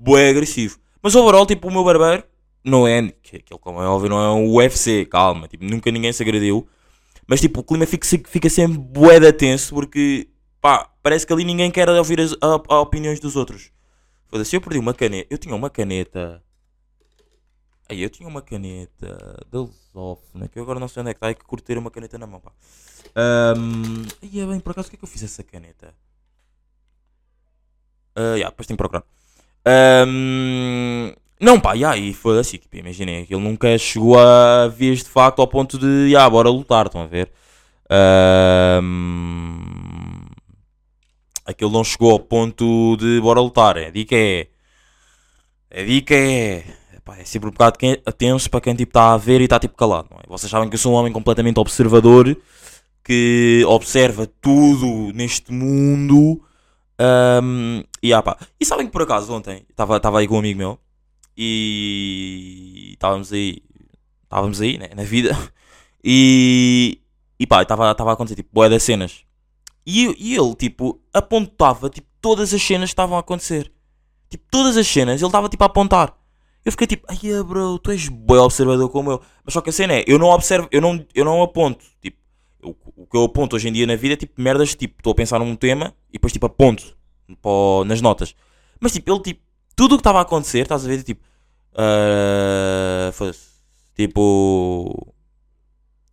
bué 0.00 0.30
agressivo. 0.30 0.78
Mas 1.02 1.14
overall, 1.14 1.46
tipo, 1.46 1.68
o 1.68 1.72
meu 1.72 1.84
barbeiro 1.84 2.24
não 2.64 2.88
é, 2.88 3.12
que 3.22 3.36
aquele 3.36 3.60
como 3.60 3.82
é 3.82 3.86
óbvio, 3.86 4.08
não 4.08 4.22
é 4.22 4.32
um 4.32 4.50
UFC, 4.54 5.04
calma, 5.04 5.46
tipo, 5.46 5.64
nunca 5.64 5.90
ninguém 5.90 6.12
se 6.12 6.22
agrediu. 6.22 6.66
Mas 7.26 7.40
tipo, 7.40 7.60
o 7.60 7.64
clima 7.64 7.86
fica, 7.86 8.06
fica 8.26 8.48
sempre 8.48 8.78
bué 8.78 9.20
da 9.20 9.32
tenso 9.32 9.74
porque, 9.74 10.28
pá, 10.60 10.90
parece 11.02 11.26
que 11.26 11.32
ali 11.32 11.44
ninguém 11.44 11.70
quer 11.70 11.88
ouvir 11.88 12.20
as 12.20 12.32
a, 12.40 12.60
a 12.68 12.80
opiniões 12.80 13.20
dos 13.20 13.36
outros. 13.36 13.70
Foda-se, 14.26 14.56
eu 14.56 14.60
perdi 14.60 14.78
uma 14.78 14.94
caneta, 14.94 15.26
eu 15.30 15.38
tinha 15.38 15.54
uma 15.54 15.70
caneta... 15.70 16.42
Aí 17.86 18.02
eu 18.02 18.08
tinha 18.08 18.26
uma 18.26 18.40
caneta 18.40 19.46
da 19.52 19.60
Lusófona, 19.60 20.48
que 20.48 20.58
eu 20.58 20.62
agora 20.62 20.80
não 20.80 20.88
sei 20.88 21.02
onde 21.02 21.10
é 21.10 21.14
que 21.14 21.18
está, 21.18 21.28
é 21.28 21.34
que 21.34 21.44
curto 21.44 21.64
ter 21.64 21.76
uma 21.76 21.90
caneta 21.90 22.16
na 22.16 22.26
mão, 22.26 22.40
pá. 22.40 22.50
Um, 23.14 24.06
e 24.22 24.40
é 24.40 24.46
bem, 24.46 24.58
por 24.58 24.70
acaso, 24.70 24.88
o 24.88 24.90
que 24.90 24.96
é 24.96 24.98
que 24.98 25.04
eu 25.04 25.08
fiz 25.08 25.22
essa 25.22 25.42
caneta? 25.42 25.94
Ah, 28.16 28.34
yeah, 28.34 28.50
depois 28.50 28.66
tenho 28.66 28.76
que 28.76 28.82
procurar. 28.82 29.04
Ahm, 29.66 31.12
não, 31.40 31.58
pá, 31.60 31.72
yeah, 31.74 31.96
e 31.98 32.12
foi 32.14 32.38
assim, 32.38 32.58
tipo, 32.58 32.76
imaginei, 32.76 33.22
aquilo 33.22 33.40
nunca 33.40 33.76
chegou 33.78 34.18
a 34.18 34.68
vez 34.68 35.00
de 35.02 35.08
facto 35.10 35.40
ao 35.40 35.48
ponto 35.48 35.78
de, 35.78 35.86
yeah, 36.08 36.28
bora 36.30 36.48
lutar, 36.50 36.86
estão 36.86 37.02
a 37.02 37.06
ver? 37.06 37.30
Ahm, 37.90 39.60
aquilo 41.44 41.70
não 41.70 41.84
chegou 41.84 42.12
ao 42.12 42.20
ponto 42.20 42.96
de 42.96 43.20
bora 43.20 43.40
lutar, 43.40 43.76
a 43.78 43.90
dica 43.90 44.14
é, 44.16 44.48
a 45.70 45.82
dica 45.82 46.14
é, 46.14 46.64
pá, 47.04 47.18
é 47.18 47.24
sempre 47.24 47.48
um 47.48 47.52
bocado 47.52 47.78
que- 47.78 47.96
tenso 48.16 48.48
para 48.50 48.60
quem 48.60 48.74
tipo 48.74 48.90
está 48.90 49.12
a 49.12 49.16
ver 49.16 49.40
e 49.40 49.44
está 49.44 49.58
tipo 49.58 49.76
calado, 49.76 50.08
não 50.10 50.18
é? 50.18 50.22
Vocês 50.28 50.50
sabem 50.50 50.68
que 50.68 50.74
eu 50.74 50.78
sou 50.78 50.92
um 50.92 50.96
homem 50.96 51.12
completamente 51.12 51.58
observador, 51.58 52.36
que 53.04 53.62
observa 53.66 54.26
tudo 54.40 55.12
neste 55.14 55.52
mundo, 55.52 56.40
Ahm, 56.98 57.82
e, 58.02 58.12
ah, 58.12 58.22
pá. 58.22 58.38
e 58.60 58.64
sabem 58.64 58.86
que 58.86 58.92
por 58.92 59.02
acaso 59.02 59.32
ontem 59.32 59.66
estava 59.68 60.18
aí 60.18 60.28
com 60.28 60.36
um 60.36 60.38
amigo 60.38 60.58
meu 60.58 60.78
e 61.36 62.90
estávamos 62.92 63.32
aí, 63.32 63.62
estávamos 64.22 64.60
aí 64.60 64.78
né, 64.78 64.90
na 64.94 65.02
vida 65.02 65.36
e, 66.04 67.00
e 67.38 67.46
pá, 67.46 67.62
estava 67.62 67.88
a 67.88 68.12
acontecer 68.12 68.36
tipo 68.36 68.50
boé 68.52 68.68
das 68.68 68.84
cenas 68.84 69.24
e, 69.84 70.14
e 70.18 70.36
ele 70.36 70.54
tipo 70.54 71.00
apontava 71.12 71.90
tipo 71.90 72.06
todas 72.20 72.54
as 72.54 72.62
cenas 72.62 72.90
que 72.90 72.92
estavam 72.92 73.16
a 73.16 73.20
acontecer, 73.20 73.72
tipo 74.30 74.44
todas 74.50 74.76
as 74.76 74.86
cenas 74.86 75.20
ele 75.20 75.28
estava 75.28 75.48
tipo 75.48 75.64
a 75.64 75.66
apontar 75.66 76.16
Eu 76.64 76.72
fiquei 76.72 76.86
tipo, 76.86 77.06
ai 77.08 77.18
é, 77.24 77.42
bro, 77.42 77.78
tu 77.78 77.90
és 77.90 78.08
bem 78.08 78.38
observador 78.38 78.88
como 78.88 79.10
eu. 79.12 79.20
Mas 79.44 79.52
só 79.52 79.60
que 79.60 79.70
a 79.70 79.72
cena 79.72 79.94
é, 79.94 80.04
eu 80.06 80.18
não 80.18 80.28
observo, 80.28 80.66
eu 80.70 80.80
não, 80.80 81.04
eu 81.14 81.24
não 81.24 81.42
aponto. 81.42 81.84
Tipo, 82.00 82.16
o 82.64 83.06
que 83.06 83.16
eu 83.16 83.24
aponto 83.24 83.56
hoje 83.56 83.68
em 83.68 83.72
dia 83.72 83.86
na 83.86 83.96
vida 83.96 84.14
é 84.14 84.16
tipo 84.16 84.40
merdas, 84.40 84.74
tipo, 84.74 84.94
estou 84.98 85.12
a 85.12 85.14
pensar 85.14 85.38
num 85.38 85.54
tema 85.56 85.94
e 86.10 86.14
depois 86.14 86.32
tipo 86.32 86.46
aponto 86.46 86.96
o- 87.42 87.84
nas 87.84 88.00
notas. 88.00 88.34
Mas 88.80 88.92
tipo, 88.92 89.10
ele 89.12 89.20
tipo, 89.20 89.40
tudo 89.76 89.92
o 89.94 89.98
que 89.98 90.00
estava 90.00 90.18
a 90.18 90.22
acontecer, 90.22 90.60
estás 90.60 90.84
a 90.84 90.88
ver, 90.88 91.02
tipo, 91.02 91.22
ah, 91.74 93.10
foda-se, 93.12 93.40
tipo, 93.96 95.12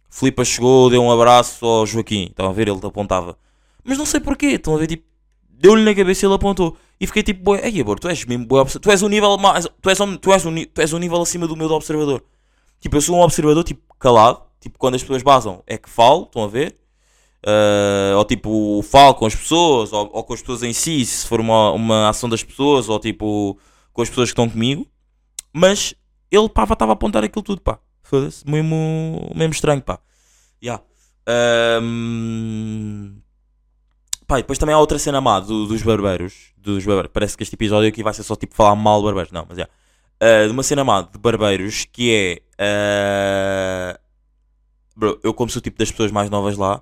Filipa 0.10 0.44
chegou, 0.44 0.90
deu 0.90 1.02
um 1.02 1.12
abraço 1.12 1.66
ao 1.66 1.86
Joaquim, 1.86 2.26
estão 2.30 2.48
a 2.50 2.52
ver, 2.54 2.68
ele 2.68 2.80
apontava. 2.84 3.38
Mas 3.84 3.98
não 3.98 4.06
sei 4.06 4.20
porquê, 4.20 4.48
estão 4.48 4.76
a 4.76 4.78
ver, 4.78 4.88
tipo, 4.88 5.04
deu-lhe 5.50 5.84
na 5.84 5.96
cabeça 5.96 6.26
e 6.26 6.28
ele 6.28 6.36
apontou. 6.36 6.78
E 7.00 7.08
fiquei 7.08 7.24
tipo, 7.24 7.42
bué, 7.44 7.62
ei, 7.68 7.82
amor, 7.82 8.00
tu 8.00 8.08
és 8.10 8.26
mesmo 8.26 8.46
observador. 8.58 8.82
Tu 8.82 8.92
és 8.92 9.02
um 9.02 9.08
nível 9.08 9.38
mais. 9.38 9.68
Tu 9.82 9.90
és, 9.90 10.00
um- 10.00 10.18
tu, 10.18 10.32
és 10.32 10.46
um, 10.46 10.54
tu 10.66 10.82
és 10.82 10.94
um 10.94 10.98
nível 11.00 11.22
acima 11.22 11.48
do 11.48 11.56
meu 11.56 11.68
de 11.68 11.74
observador. 11.74 12.24
Tipo, 12.80 12.98
eu 12.98 13.02
sou 13.02 13.16
um 13.16 13.22
observador, 13.22 13.64
tipo, 13.64 13.82
calado. 13.98 14.42
Tipo, 14.62 14.78
quando 14.80 14.96
as 14.96 15.02
pessoas 15.02 15.22
basam, 15.24 15.62
é 15.68 15.78
que 15.78 15.90
falo, 15.90 16.24
estão 16.24 16.44
a 16.44 16.48
ver? 16.48 16.78
Ah, 17.46 18.14
ou 18.18 18.24
tipo, 18.26 18.82
falo 18.84 19.16
com 19.16 19.26
as 19.26 19.36
pessoas, 19.36 19.92
ou, 19.92 20.10
ou 20.14 20.24
com 20.24 20.34
as 20.34 20.40
pessoas 20.42 20.64
em 20.64 20.72
si, 20.74 21.06
se 21.06 21.28
for 21.28 21.40
uma, 21.42 21.72
uma 21.72 22.10
ação 22.10 22.30
das 22.30 22.44
pessoas, 22.44 22.88
ou 22.88 23.00
tipo, 23.00 23.58
com 23.92 24.02
as 24.02 24.10
pessoas 24.10 24.30
que 24.30 24.34
estão 24.34 24.50
comigo. 24.50 24.88
Mas 25.54 25.94
ele, 26.32 26.48
pá, 26.50 26.64
estava 26.64 26.92
a 26.92 26.94
apontar 26.94 27.24
aquilo 27.24 27.44
tudo, 27.44 27.62
pá. 27.62 27.80
Foda-se, 28.04 28.48
mesmo, 28.50 29.32
mesmo 29.36 29.54
estranho, 29.54 29.82
pá. 29.82 30.00
Yeah. 30.64 30.84
Ahm, 31.28 33.20
Pá, 34.28 34.38
depois 34.38 34.58
também 34.58 34.74
há 34.74 34.80
outra 34.80 34.98
cena 34.98 35.20
má 35.20 35.40
do- 35.42 35.66
dos 35.68 35.82
barbeiros. 35.82 36.54
Dos 36.58 36.86
barbeiros. 36.86 37.12
Parece 37.14 37.36
que 37.36 37.44
este 37.44 37.56
episódio 37.56 37.90
aqui 37.90 38.02
vai 38.02 38.14
ser 38.14 38.24
só 38.24 38.36
tipo 38.36 38.56
falar 38.56 38.76
mal 38.76 39.00
de 39.00 39.06
barbeiros. 39.06 39.32
Não, 39.32 39.46
mas 39.50 39.58
é. 39.58 39.68
Ah, 40.20 40.46
de 40.46 40.52
uma 40.52 40.64
cena 40.64 40.84
má 40.86 41.02
de 41.02 41.18
barbeiros 41.18 41.86
que 41.92 42.14
é. 42.14 42.42
ah, 42.58 44.00
bro, 44.96 45.20
eu 45.24 45.34
como 45.34 45.50
sou 45.50 45.60
o 45.60 45.64
tipo 45.64 45.78
das 45.78 45.92
pessoas 45.92 46.12
mais 46.12 46.30
novas 46.30 46.58
lá, 46.58 46.82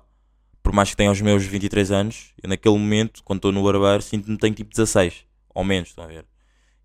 por 0.62 0.72
mais 0.72 0.90
que 0.90 0.96
tenha 0.96 1.10
os 1.10 1.20
meus 1.20 1.44
23 1.44 1.90
anos, 1.90 2.32
eu 2.42 2.48
naquele 2.48 2.76
momento, 2.76 3.22
quando 3.24 3.38
estou 3.38 3.52
no 3.52 3.62
barbeiro, 3.62 4.02
sinto-me 4.02 4.36
tenho 4.36 4.54
tipo 4.54 4.70
16. 4.70 5.24
Ou 5.54 5.64
menos, 5.64 5.88
estão 5.88 6.04
a 6.04 6.06
ver? 6.06 6.24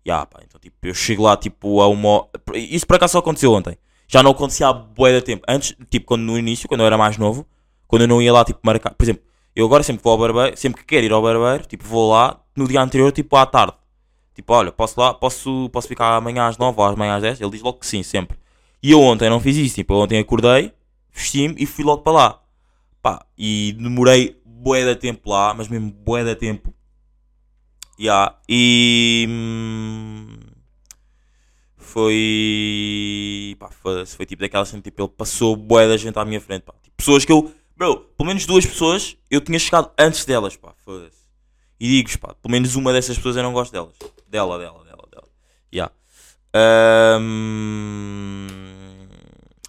Ya, 0.06 0.24
pá, 0.24 0.40
então 0.44 0.60
tipo, 0.60 0.76
eu 0.82 0.94
chego 0.94 1.22
lá 1.22 1.36
tipo 1.36 1.80
a 1.80 1.88
uma. 1.88 2.28
Isso 2.54 2.86
por 2.86 2.96
acaso 2.96 3.12
só 3.12 3.18
aconteceu 3.18 3.52
ontem. 3.52 3.76
Já 4.08 4.22
não 4.22 4.30
acontecia 4.30 4.68
há 4.68 4.72
bué 4.72 5.12
de 5.12 5.22
tempo. 5.22 5.44
Antes, 5.48 5.76
tipo, 5.90 6.06
quando 6.06 6.22
no 6.22 6.38
início, 6.38 6.68
quando 6.68 6.80
eu 6.80 6.86
era 6.86 6.96
mais 6.96 7.18
novo, 7.18 7.46
quando 7.86 8.02
eu 8.02 8.08
não 8.08 8.22
ia 8.22 8.32
lá 8.32 8.44
tipo 8.44 8.60
marcar. 8.62 8.94
Por 8.94 9.04
exemplo, 9.04 9.22
eu 9.54 9.66
agora 9.66 9.82
sempre 9.82 10.02
vou 10.02 10.12
ao 10.12 10.18
barbeiro, 10.18 10.56
sempre 10.56 10.80
que 10.80 10.86
quero 10.86 11.06
ir 11.06 11.12
ao 11.12 11.22
barbeiro, 11.22 11.66
tipo, 11.66 11.84
vou 11.84 12.10
lá 12.12 12.40
no 12.54 12.68
dia 12.68 12.80
anterior, 12.80 13.10
tipo, 13.10 13.34
à 13.36 13.46
tarde. 13.46 13.74
Tipo, 14.34 14.52
olha, 14.52 14.70
posso 14.70 15.00
lá, 15.00 15.14
posso, 15.14 15.70
posso 15.70 15.88
ficar 15.88 16.14
amanhã 16.14 16.46
às 16.46 16.58
9 16.58 16.78
ou 16.78 16.86
amanhã 16.86 17.16
às 17.16 17.22
10? 17.22 17.40
Ele 17.40 17.50
diz 17.50 17.62
logo 17.62 17.78
que 17.78 17.86
sim, 17.86 18.02
sempre. 18.02 18.38
E 18.82 18.92
eu 18.92 19.00
ontem 19.00 19.30
não 19.30 19.40
fiz 19.40 19.56
isso, 19.56 19.76
tipo, 19.76 19.94
eu 19.94 19.98
ontem 19.98 20.18
acordei, 20.18 20.72
vesti-me 21.16 21.54
e 21.58 21.66
fui 21.66 21.84
logo 21.84 22.02
para 22.02 22.12
lá. 22.12 22.42
Pá, 23.02 23.24
e 23.38 23.72
demorei 23.78 24.40
bué 24.44 24.84
de 24.84 24.96
tempo 24.96 25.30
lá, 25.30 25.54
mas 25.54 25.68
mesmo 25.68 25.90
bué 25.90 26.22
de 26.22 26.34
tempo. 26.36 26.74
Ya, 27.98 28.36
e... 28.46 29.26
hum, 29.28 30.36
foi... 31.78 33.56
Pá, 33.58 33.70
foda-se, 33.70 34.14
foi 34.14 34.26
tipo 34.26 34.42
daquela 34.42 34.66
cena, 34.66 34.82
tipo, 34.82 35.00
ele 35.02 35.08
passou 35.08 35.56
bué 35.56 35.88
da 35.88 35.96
gente 35.96 36.18
à 36.18 36.24
minha 36.24 36.40
frente, 36.40 36.62
pá. 36.62 36.74
Tipo, 36.82 36.96
pessoas 36.96 37.24
que 37.24 37.32
eu... 37.32 37.50
Bro, 37.74 38.00
pelo 38.16 38.26
menos 38.26 38.44
duas 38.46 38.66
pessoas, 38.66 39.16
eu 39.30 39.40
tinha 39.40 39.58
chegado 39.58 39.90
antes 39.98 40.24
delas, 40.24 40.56
pá, 40.56 40.74
foda-se. 40.84 41.26
E 41.80 41.88
digo-vos, 41.88 42.16
pá, 42.16 42.34
pelo 42.34 42.52
menos 42.52 42.74
uma 42.74 42.92
dessas 42.92 43.16
pessoas 43.16 43.36
eu 43.36 43.42
não 43.42 43.52
gosto 43.52 43.72
delas. 43.72 43.94
Dela, 44.28 44.58
dela, 44.58 44.84
dela, 44.84 45.08
dela. 45.10 45.28
Ya. 45.72 45.90
Ahm, 46.54 48.46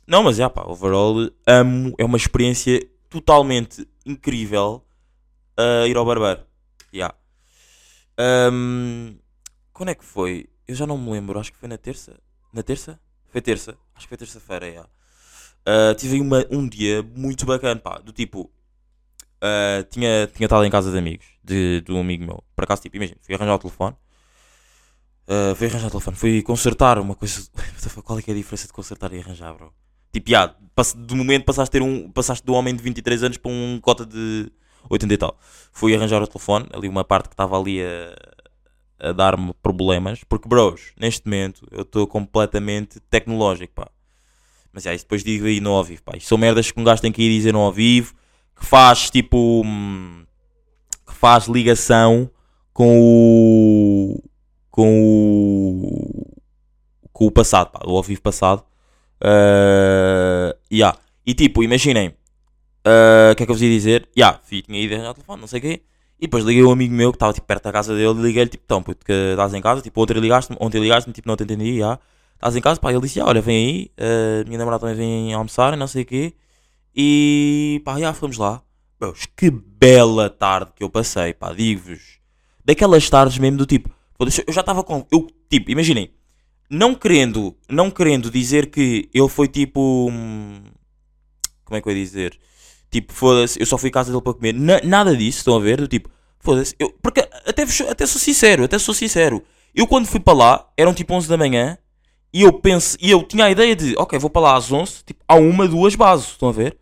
Não, 0.07 0.23
mas 0.23 0.39
é 0.39 0.47
pá, 0.47 0.63
overall, 0.65 1.29
amo, 1.45 1.93
é 1.97 2.05
uma 2.05 2.17
experiência 2.17 2.79
totalmente 3.09 3.87
incrível 4.05 4.83
a 5.57 5.87
ir 5.87 5.97
ao 5.97 6.05
barbeiro. 6.05 6.45
Ya. 6.93 7.13
Ahm, 8.17 9.17
Quando 9.73 9.89
é 9.89 9.95
que 9.95 10.03
foi? 10.05 10.49
Eu 10.67 10.75
já 10.75 10.87
não 10.87 10.97
me 10.97 11.11
lembro, 11.11 11.39
acho 11.39 11.51
que 11.51 11.57
foi 11.57 11.69
na 11.69 11.77
terça. 11.77 12.17
Na 12.53 12.63
terça? 12.63 12.99
Foi 13.29 13.41
terça, 13.41 13.77
acho 13.95 14.05
que 14.05 14.09
foi 14.09 14.17
terça-feira, 14.17 14.67
ya. 14.69 14.85
Ah, 15.65 15.95
tive 15.95 16.19
uma- 16.21 16.45
um 16.51 16.67
dia 16.67 17.03
muito 17.03 17.45
bacana, 17.45 17.79
pá, 17.79 17.99
do 17.99 18.11
tipo, 18.13 18.51
ah, 19.41 19.83
tinha, 19.91 20.27
tinha 20.27 20.45
estado 20.47 20.65
em 20.65 20.71
casa 20.71 20.91
de 20.91 20.97
amigos, 20.97 21.25
de, 21.43 21.81
de 21.81 21.91
um 21.91 21.99
amigo 22.01 22.25
meu, 22.25 22.43
por 22.55 22.63
acaso, 22.65 22.81
tipo, 22.83 22.97
imagina, 22.97 23.19
fui 23.23 23.35
arranjar 23.35 23.55
o 23.55 23.59
telefone, 23.59 23.95
ah, 25.27 25.53
fui 25.55 25.67
arranjar 25.67 25.87
o 25.87 25.91
telefone, 25.91 26.17
fui 26.17 26.41
consertar 26.41 26.99
uma 26.99 27.15
coisa, 27.15 27.41
qual 28.03 28.19
é 28.19 28.21
que 28.21 28.31
é 28.31 28.33
a 28.33 28.37
diferença 28.37 28.67
de 28.67 28.73
consertar 28.73 29.13
e 29.13 29.19
arranjar, 29.19 29.53
bro? 29.53 29.73
Tipo, 30.11 30.29
já, 30.29 30.55
de 30.95 31.15
momento 31.15 31.45
passaste, 31.45 31.71
ter 31.71 31.81
um, 31.81 32.09
passaste 32.11 32.49
um 32.49 32.53
homem 32.53 32.75
de 32.75 32.83
23 32.83 33.23
anos 33.23 33.37
para 33.37 33.51
um 33.51 33.79
cota 33.81 34.05
de 34.05 34.51
80 34.89 35.13
e 35.13 35.17
tal. 35.17 35.37
Fui 35.71 35.95
arranjar 35.95 36.21
o 36.21 36.27
telefone, 36.27 36.67
ali 36.73 36.87
uma 36.87 37.03
parte 37.03 37.29
que 37.29 37.33
estava 37.33 37.59
ali 37.59 37.81
a, 37.81 39.09
a 39.09 39.11
dar-me 39.11 39.53
problemas, 39.61 40.23
porque, 40.23 40.47
bros, 40.47 40.91
neste 40.99 41.25
momento 41.25 41.67
eu 41.71 41.81
estou 41.81 42.07
completamente 42.07 42.99
tecnológico, 43.09 43.73
pá. 43.73 43.87
Mas 44.71 44.85
é, 44.85 44.93
isso 44.93 45.05
depois 45.05 45.23
digo 45.23 45.45
aí 45.45 45.59
no 45.59 45.71
ao 45.71 45.83
vivo, 45.83 46.03
pá. 46.03 46.15
Isto 46.15 46.29
são 46.29 46.37
merdas 46.37 46.71
que 46.71 46.79
um 46.79 46.83
gajo 46.83 47.01
tem 47.01 47.11
que 47.11 47.21
ir 47.21 47.35
dizer 47.37 47.53
no 47.53 47.59
ao 47.59 47.71
vivo, 47.71 48.13
que 48.55 48.65
faz 48.65 49.09
tipo. 49.09 49.63
hum, 49.65 50.23
que 51.05 51.13
faz 51.13 51.47
ligação 51.47 52.29
com 52.73 52.99
o. 52.99 54.23
com 54.69 55.81
o. 55.81 56.41
com 57.11 57.25
o 57.25 57.31
passado, 57.31 57.71
pá. 57.71 57.79
O 57.85 57.95
ao 57.95 58.03
vivo 58.03 58.21
passado. 58.21 58.63
Uh, 59.21 60.55
yeah. 60.71 60.97
E 61.25 61.33
tipo, 61.33 61.63
imaginem. 61.63 62.09
uh, 62.86 63.31
O 63.31 63.36
que 63.36 63.43
é 63.43 63.45
que 63.45 63.51
eu 63.51 63.55
vos 63.55 63.62
ia 63.62 63.69
dizer? 63.69 64.07
Yeah, 64.17 64.39
tinha 64.47 64.79
ido 64.81 64.93
arranjar 64.95 65.13
telefone, 65.13 65.41
não 65.41 65.47
sei 65.47 65.59
o 65.59 65.62
quê. 65.62 65.81
E 66.19 66.21
depois 66.25 66.43
liguei 66.43 66.63
um 66.63 66.71
amigo 66.71 66.93
meu 66.93 67.12
que 67.12 67.17
estava 67.17 67.33
tipo, 67.33 67.45
perto 67.45 67.63
da 67.65 67.71
casa 67.71 67.93
dele 67.95 68.19
e 68.19 68.24
liguei-lhe 68.24 68.50
tipo, 68.50 68.63
então, 68.65 68.81
puto, 68.81 69.05
que 69.05 69.12
estás 69.13 69.53
em 69.53 69.62
casa? 69.62 69.81
Tipo, 69.81 70.01
ontem 70.01 70.19
ligaste-me, 70.19 70.57
ontem 70.59 70.81
ligaste-me, 70.81 71.13
tipo, 71.13 71.27
não 71.27 71.36
te 71.36 71.43
entendi, 71.43 71.77
já. 71.79 72.00
Estás 72.36 72.55
em 72.55 72.62
casa? 72.62 72.79
Pá, 72.79 72.91
ele 72.91 73.01
disse, 73.01 73.19
"Ya, 73.19 73.25
olha, 73.25 73.41
vem 73.41 73.55
aí, 73.57 73.91
eh, 73.97 74.43
minha 74.47 74.57
namorada 74.57 74.81
também 74.81 74.95
vem 74.95 75.33
almoçar, 75.33 75.75
não 75.77 75.88
sei 75.88 76.03
o 76.03 76.05
quê. 76.05 76.33
E 76.95 77.81
pá, 77.86 78.00
já 78.00 78.13
fomos 78.13 78.38
lá. 78.38 78.62
Bros, 79.00 79.25
que 79.36 79.51
bela 79.51 80.29
tarde 80.29 80.71
que 80.75 80.83
eu 80.83 80.89
passei, 80.89 81.33
pá, 81.33 81.53
digo-vos. 81.53 82.17
Daquelas 82.65 83.07
tardes 83.09 83.38
mesmo 83.38 83.57
do 83.57 83.65
tipo, 83.65 83.89
eu 84.19 84.53
já 84.53 84.62
estava 84.62 84.83
com, 84.83 85.05
eu, 85.12 85.27
tipo, 85.50 85.69
imaginem, 85.71 86.09
não 86.69 86.93
querendo, 86.95 87.55
não 87.69 87.89
querendo 87.91 88.29
dizer 88.29 88.69
que 88.69 89.09
ele 89.13 89.29
foi 89.29 89.47
tipo, 89.47 90.09
hum, 90.12 90.62
como 91.65 91.77
é 91.77 91.81
que 91.81 91.88
eu 91.89 91.93
ia 91.93 92.03
dizer? 92.03 92.39
Tipo, 92.89 93.13
foda-se, 93.13 93.59
eu 93.59 93.65
só 93.65 93.77
fui 93.77 93.89
à 93.89 93.91
casa 93.91 94.12
dele 94.12 94.24
para 94.24 94.33
comer. 94.33 94.53
Na- 94.53 94.81
nada 94.83 95.15
disso, 95.15 95.39
estão 95.39 95.55
a 95.55 95.59
ver? 95.59 95.77
Do 95.81 95.88
tipo, 95.88 96.09
foda-se, 96.39 96.75
eu, 96.79 96.93
porque 97.01 97.19
até, 97.45 97.63
até 97.63 98.05
sou 98.05 98.19
sincero, 98.21 98.63
até 98.63 98.79
sou 98.79 98.93
sincero. 98.93 99.43
Eu 99.75 99.86
quando 99.88 100.07
fui 100.07 100.19
para 100.19 100.33
lá, 100.33 100.69
eram 100.77 100.93
tipo 100.93 101.13
11 101.13 101.27
da 101.27 101.38
manhã, 101.38 101.77
e 102.33 102.41
eu 102.43 102.53
penso, 102.53 102.97
e 103.01 103.12
eu 103.12 103.24
tinha 103.24 103.45
a 103.45 103.51
ideia 103.51 103.75
de, 103.75 103.93
ok, 103.97 104.17
vou 104.19 104.29
para 104.29 104.41
lá 104.41 104.55
às 104.57 104.71
11, 104.71 105.03
tipo, 105.05 105.24
há 105.27 105.36
uma, 105.36 105.67
duas 105.67 105.95
bases, 105.95 106.29
estão 106.29 106.50
a 106.50 106.51
ver? 106.51 106.77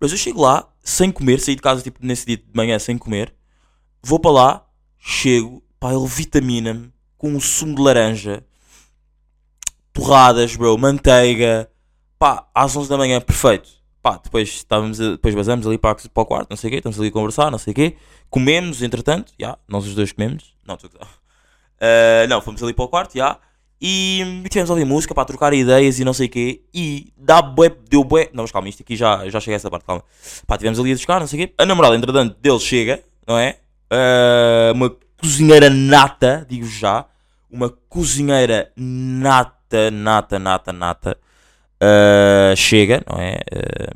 Mas 0.00 0.12
eu 0.12 0.18
chego 0.18 0.40
lá, 0.42 0.68
sem 0.82 1.10
comer, 1.10 1.40
saí 1.40 1.54
de 1.56 1.62
casa 1.62 1.82
tipo 1.82 1.98
nesse 2.02 2.24
dia 2.26 2.36
de 2.36 2.44
manhã 2.54 2.78
sem 2.78 2.96
comer, 2.96 3.34
vou 4.02 4.18
para 4.18 4.30
lá, 4.30 4.66
chego, 4.98 5.62
pá, 5.78 5.92
ele 5.92 6.06
vitamina-me 6.06 6.92
com 7.16 7.30
um 7.30 7.40
sumo 7.40 7.74
de 7.74 7.82
laranja, 7.82 8.44
torradas, 10.02 10.54
bro, 10.56 10.76
manteiga, 10.78 11.68
pá, 12.18 12.46
às 12.54 12.74
11 12.76 12.88
da 12.88 12.96
manhã, 12.96 13.20
perfeito. 13.20 13.68
Pá, 14.02 14.20
depois, 14.22 14.48
estávamos 14.48 15.00
a- 15.00 15.10
depois 15.12 15.34
vazamos 15.34 15.66
ali 15.66 15.76
para, 15.76 15.96
para 15.96 16.22
o 16.22 16.26
quarto, 16.26 16.50
não 16.50 16.56
sei 16.56 16.68
o 16.68 16.70
quê, 16.70 16.76
estamos 16.78 16.98
ali 16.98 17.08
a 17.08 17.12
conversar, 17.12 17.50
não 17.50 17.58
sei 17.58 17.72
o 17.72 17.74
quê. 17.74 17.96
Comemos, 18.30 18.80
entretanto, 18.82 19.32
já, 19.38 19.58
nós 19.66 19.86
os 19.86 19.94
dois 19.94 20.12
comemos. 20.12 20.54
Não, 20.66 20.76
gozar. 20.76 21.08
Ah, 21.80 22.26
não, 22.28 22.40
fomos 22.40 22.60
ali 22.60 22.72
para 22.72 22.84
o 22.84 22.88
quarto, 22.88 23.16
já. 23.16 23.38
E, 23.80 24.42
e 24.44 24.48
tivemos 24.48 24.68
a 24.68 24.72
ouvir 24.72 24.84
música 24.84 25.14
para 25.14 25.24
trocar 25.24 25.54
ideias 25.54 26.00
e 26.00 26.04
não 26.04 26.12
sei 26.12 26.26
o 26.26 26.28
quê. 26.28 26.62
E 26.74 27.12
dá 27.16 27.40
bué, 27.40 27.70
deu 27.88 28.02
bué. 28.02 28.28
Não, 28.32 28.42
mas 28.42 28.50
calma, 28.50 28.68
isto 28.68 28.82
aqui 28.82 28.96
já, 28.96 29.28
já 29.28 29.38
chega 29.38 29.54
a 29.54 29.58
essa 29.58 29.70
parte, 29.70 29.84
calma. 29.84 30.02
Pá, 30.44 30.58
tivemos 30.58 30.80
ali 30.80 30.90
a 30.90 30.94
buscar, 30.96 31.20
não 31.20 31.28
sei 31.28 31.44
o 31.44 31.46
quê. 31.46 31.54
A 31.56 31.64
namorada, 31.64 31.94
entretanto, 31.94 32.36
dele 32.40 32.58
chega, 32.58 33.00
não 33.24 33.38
é? 33.38 33.58
Ah, 33.92 34.72
uma 34.74 34.90
cozinheira 35.20 35.70
nata, 35.70 36.44
digo 36.50 36.66
já. 36.66 37.04
Uma 37.48 37.70
cozinheira 37.88 38.72
nata, 38.76 39.52
nata, 39.92 40.38
nata, 40.38 40.72
nata. 40.72 41.18
ah, 41.80 42.54
chega, 42.56 43.02
não 43.10 43.18
é? 43.20 43.38
Ah, 43.52 43.92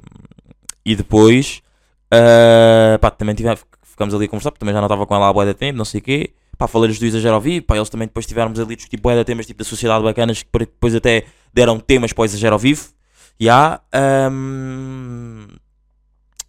e 0.85 0.97
depois, 0.97 1.63
ah, 2.11 2.99
pá, 3.01 3.11
também 3.11 3.35
tivemos, 3.35 3.65
ficamos 3.83 4.15
ali 4.15 4.27
a 4.27 4.29
conversar, 4.29 4.51
porque 4.51 4.61
também 4.61 4.75
já 4.75 4.81
não 4.81 4.87
estava 4.87 5.07
com 5.07 5.15
ela 5.15 5.29
há 5.29 5.33
bué 5.33 5.47
de 5.47 5.55
tempo, 5.55 5.79
não 5.79 5.85
sei 5.85 6.01
o 6.01 6.05
quê. 6.05 6.35
Pá, 6.59 6.67
falei-lhes 6.69 6.99
do 6.99 7.07
exagero 7.07 7.35
ao 7.35 7.41
vivo, 7.41 7.65
pá, 7.67 7.77
eles 7.77 7.89
também 7.91 8.07
depois 8.07 8.27
tivemos 8.27 8.59
ali 8.61 8.75
a 8.75 8.77
discutir 8.77 9.01
bué 9.01 9.17
de 9.17 9.25
temas 9.25 9.47
tipo 9.47 9.59
da 9.59 9.65
sociedade 9.65 10.05
bacanas, 10.05 10.43
que 10.43 10.49
depois 10.59 10.95
até 10.95 11.25
deram 11.53 11.81
temas 11.81 12.13
para 12.13 12.23
o 12.23 12.25
exagero 12.25 12.55
ao 12.55 12.59
vivo. 12.59 12.89
E 13.41 13.49
há, 13.49 13.81
ahm, 13.93 15.47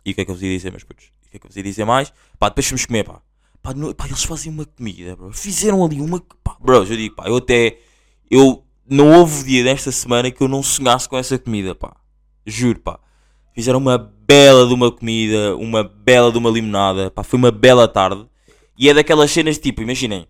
E 0.06 0.12
o 0.12 0.16
que 0.16 0.22
é 0.22 0.26
que 0.26 0.32
eu 0.32 0.36
vos 0.36 0.44
ia 0.44 0.50
dizer, 0.50 0.72
meus 0.72 0.84
putos? 0.84 1.06
O 1.28 1.30
que 1.30 1.38
é 1.38 1.40
que 1.40 1.46
eu 1.46 1.50
vos 1.50 1.58
ia 1.58 1.64
dizer 1.64 1.86
mais? 1.86 2.12
Pá, 2.38 2.50
depois 2.50 2.68
fomos 2.68 2.86
comer, 2.86 3.04
pá. 3.06 3.22
Pá, 3.62 3.74
pá, 3.98 4.06
eles 4.08 4.24
fazem 4.24 4.52
uma 4.52 4.66
comida, 4.66 5.16
bro. 5.16 5.32
Fizeram 5.32 5.84
ali 5.84 6.02
uma. 6.02 6.22
Pá, 6.44 6.58
bro, 6.60 6.78
eu 6.78 6.86
digo, 6.86 7.16
pá, 7.16 7.28
eu 7.28 7.38
até. 7.38 7.78
Eu 8.30 8.63
não 8.88 9.20
houve 9.20 9.44
dia 9.46 9.64
desta 9.64 9.92
semana 9.92 10.32
que 10.32 10.42
eu 10.42 10.48
não 10.48 10.62
sonhasse 10.62 11.08
com 11.08 11.18
essa 11.18 11.38
comida, 11.38 11.74
pá. 11.74 11.96
Juro, 12.46 12.80
pá. 12.80 13.00
Fizeram 13.54 13.80
uma 13.80 13.98
bela 13.98 14.68
de 14.68 14.74
uma 14.74 14.92
comida, 14.92 15.56
uma 15.56 15.84
bela 15.84 16.32
de 16.32 16.38
uma 16.38 16.50
limonada, 16.50 17.12
pá. 17.12 17.24
Foi 17.24 17.38
uma 17.38 17.52
bela 17.52 17.88
tarde. 17.88 18.26
E 18.78 18.90
é 18.90 18.94
daquelas 18.94 19.32
cenas 19.32 19.58
tipo, 19.58 19.82
imaginem. 19.82 20.28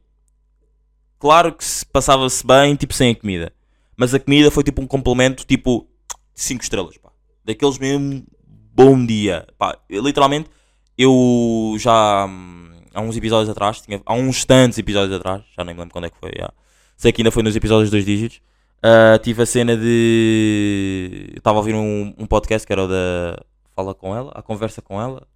Claro 1.19 1.53
que 1.53 1.63
se 1.63 1.86
passava-se 1.86 2.45
bem, 2.45 2.75
tipo, 2.75 2.93
sem 2.93 3.12
a 3.12 3.15
comida. 3.15 3.53
Mas 3.95 4.13
a 4.13 4.19
comida 4.19 4.51
foi 4.51 4.63
tipo 4.63 4.81
um 4.81 4.88
complemento, 4.88 5.45
tipo, 5.45 5.88
5 6.33 6.63
estrelas, 6.63 6.98
pá. 6.98 7.12
Daqueles 7.45 7.77
mesmo, 7.79 8.25
bom 8.74 9.05
dia. 9.05 9.48
Pá, 9.57 9.77
literalmente, 9.89 10.50
eu 10.98 11.75
já, 11.79 12.25
hum, 12.25 12.72
há 12.93 13.01
uns 13.01 13.15
episódios 13.15 13.50
atrás, 13.50 13.81
tinha, 13.81 14.01
há 14.05 14.13
uns 14.13 14.45
tantos 14.45 14.77
episódios 14.77 15.15
atrás, 15.15 15.43
já 15.55 15.63
nem 15.63 15.74
me 15.74 15.79
lembro 15.81 15.93
quando 15.93 16.05
é 16.05 16.10
que 16.10 16.17
foi, 16.19 16.31
já. 16.38 16.51
Sei 17.03 17.12
que 17.12 17.22
ainda 17.22 17.31
foi 17.33 17.43
nos 17.43 17.53
episódios 17.53 17.91
dos 17.91 18.05
dígitos. 18.05 18.41
ah, 18.81 19.19
tive 19.19 19.41
a 19.43 19.45
cena 19.45 19.75
de. 19.75 21.33
Estava 21.36 21.57
a 21.57 21.60
ouvir 21.60 21.75
um, 21.75 22.13
um 22.17 22.25
podcast 22.25 22.65
que 22.65 22.72
era 22.72 22.81
o 22.86 22.88
da. 22.88 23.43
Fala 23.75 23.93
com 23.93 24.15
ela, 24.15 24.31
a 24.33 24.41
conversa 24.41 24.81
com 24.81 25.01
ela. 25.01 25.27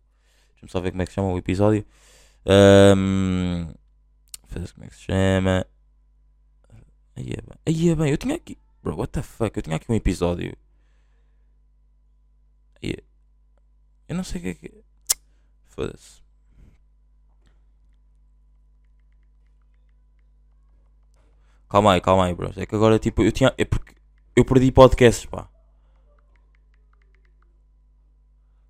Deixa-me 0.54 0.72
só 0.72 0.80
ver 0.80 0.92
como 0.92 1.02
é 1.02 1.06
que 1.06 1.12
se 1.12 1.16
chama 1.16 1.28
o 1.30 1.38
episódio. 1.38 1.86
Foda-se, 4.48 4.74
como 4.74 4.86
é 4.86 4.88
que 4.88 4.96
se 4.96 5.02
chama? 5.02 5.66
Aí 7.18 7.32
é 7.34 7.42
bem. 7.42 7.58
Aí 7.66 7.90
é 7.90 7.96
bem. 7.96 8.12
Eu 8.12 8.18
tinha 8.18 8.36
aqui. 8.36 8.58
Bro, 8.82 8.96
what 9.00 9.12
the 9.12 9.22
fuck? 9.22 9.58
Eu 9.58 9.62
tinha 9.62 9.76
aqui 9.76 9.92
um 9.92 9.96
episódio. 9.96 10.56
É- 12.82 13.04
Eu 14.08 14.16
não 14.16 14.24
sei 14.24 14.40
o 14.40 14.44
que 14.44 14.50
é 14.52 14.54
que. 14.54 14.74
Foda-se. 15.66 16.22
Calma 21.70 21.94
aí, 21.94 22.02
calma 22.02 22.26
aí, 22.26 22.34
bro. 22.34 22.52
É 22.56 22.66
que 22.66 22.76
agora, 22.76 22.98
tipo, 23.00 23.24
eu 23.24 23.32
tinha. 23.32 23.54
É 23.58 23.66
porque 23.66 23.94
eu 24.36 24.46
perdi 24.46 24.72
podcasts, 24.72 25.26
pá. 25.26 25.50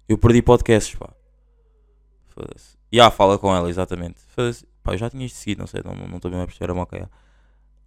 Eu 0.07 0.17
perdi 0.17 0.41
podcasts, 0.41 0.95
pá. 0.95 1.09
Foda-se. 2.29 2.77
Já, 2.91 3.11
fala 3.11 3.37
com 3.37 3.53
ela, 3.55 3.69
exatamente. 3.69 4.19
Foda-se. 4.29 4.65
Pá, 4.83 4.93
eu 4.93 4.97
já 4.97 5.09
tinha 5.09 5.25
isto 5.25 5.37
seguido, 5.37 5.59
não 5.59 5.67
sei, 5.67 5.81
não 5.83 5.91
estou 5.93 6.07
não, 6.07 6.15
estou 6.17 6.31
bem 6.31 6.41
a 6.41 6.45
perceber 6.45 6.71
a 6.71 6.75
moca. 6.75 7.11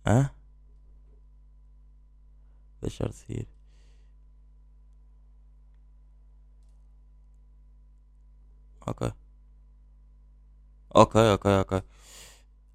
Hã? 0.07 0.31
Deixar 2.83 3.09
de 3.09 3.15
seguir. 3.15 3.49
Ok. 8.87 9.13
Ok, 10.89 11.15
ok, 11.35 11.47
ok. 11.63 11.83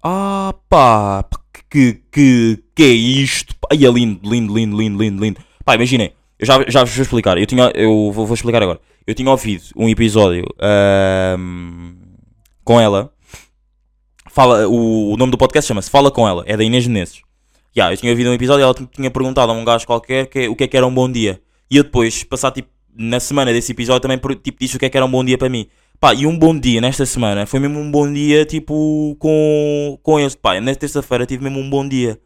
Ah, 0.02 0.54
pá, 0.68 1.22
que, 1.70 2.00
que, 2.10 2.62
que 2.74 2.82
é 2.82 2.88
isto? 2.88 3.54
Ai, 3.70 3.84
é 3.84 3.90
lindo, 3.90 4.20
lindo, 4.28 4.54
lindo, 4.54 4.76
lindo, 4.76 5.02
lindo, 5.02 5.22
lindo. 5.24 5.40
Pá, 5.64 5.74
imaginem, 5.74 6.12
eu 6.38 6.46
já, 6.46 6.64
já 6.68 6.84
vos 6.84 6.94
vou 6.94 7.02
explicar. 7.02 7.38
Eu, 7.38 7.46
tinha, 7.46 7.70
eu 7.74 8.10
vou, 8.12 8.26
vou 8.26 8.34
explicar 8.34 8.62
agora. 8.62 8.80
Eu 9.06 9.14
tinha 9.14 9.30
ouvido 9.30 9.64
um 9.76 9.88
episódio 9.88 10.44
com 12.64 12.80
ela. 12.80 13.12
Fala, 14.30 14.68
o, 14.68 15.12
o 15.12 15.16
nome 15.16 15.30
do 15.30 15.38
podcast 15.38 15.66
chama-se 15.66 15.88
Fala 15.90 16.10
com 16.10 16.28
ela, 16.28 16.44
é 16.46 16.56
da 16.56 16.62
Inês 16.64 16.86
Menezes. 16.86 17.22
Yeah, 17.74 17.92
eu 17.94 17.96
tinha 17.98 18.12
ouvido 18.12 18.30
um 18.30 18.34
episódio 18.34 18.62
e 18.62 18.64
ela 18.64 18.74
tinha- 18.74 19.10
perguntado 19.10 19.52
a 19.52 19.54
um 19.54 19.64
gajo 19.64 19.86
qualquer 19.86 20.26
que, 20.26 20.48
o 20.48 20.56
que 20.56 20.64
é 20.64 20.66
que 20.66 20.76
era 20.76 20.86
um 20.86 20.92
bom 20.92 21.10
dia. 21.10 21.40
E 21.70 21.76
eu 21.76 21.84
depois, 21.84 22.24
passar 22.24 22.50
tipo, 22.50 22.68
na 22.94 23.20
semana 23.20 23.52
desse 23.52 23.72
episódio, 23.72 24.00
também 24.00 24.18
tipo, 24.42 24.58
disse 24.60 24.76
o 24.76 24.78
que 24.78 24.86
é 24.86 24.88
que 24.90 24.96
era 24.96 25.06
um 25.06 25.10
bom 25.10 25.24
dia 25.24 25.38
para 25.38 25.48
mim. 25.48 25.66
Pá, 26.00 26.14
e 26.14 26.26
um 26.26 26.38
bom 26.38 26.58
dia 26.58 26.80
nesta 26.80 27.06
semana 27.06 27.46
foi 27.46 27.58
mesmo 27.60 27.78
um 27.78 27.90
bom 27.90 28.12
dia, 28.12 28.44
tipo, 28.44 29.16
com, 29.18 29.98
com 30.02 30.20
eles. 30.20 30.34
Pá, 30.34 30.60
nesta 30.60 30.80
terça-feira 30.80 31.26
tive 31.26 31.44
mesmo 31.44 31.58
um 31.58 31.70
bom 31.70 31.86
dia. 31.86 32.20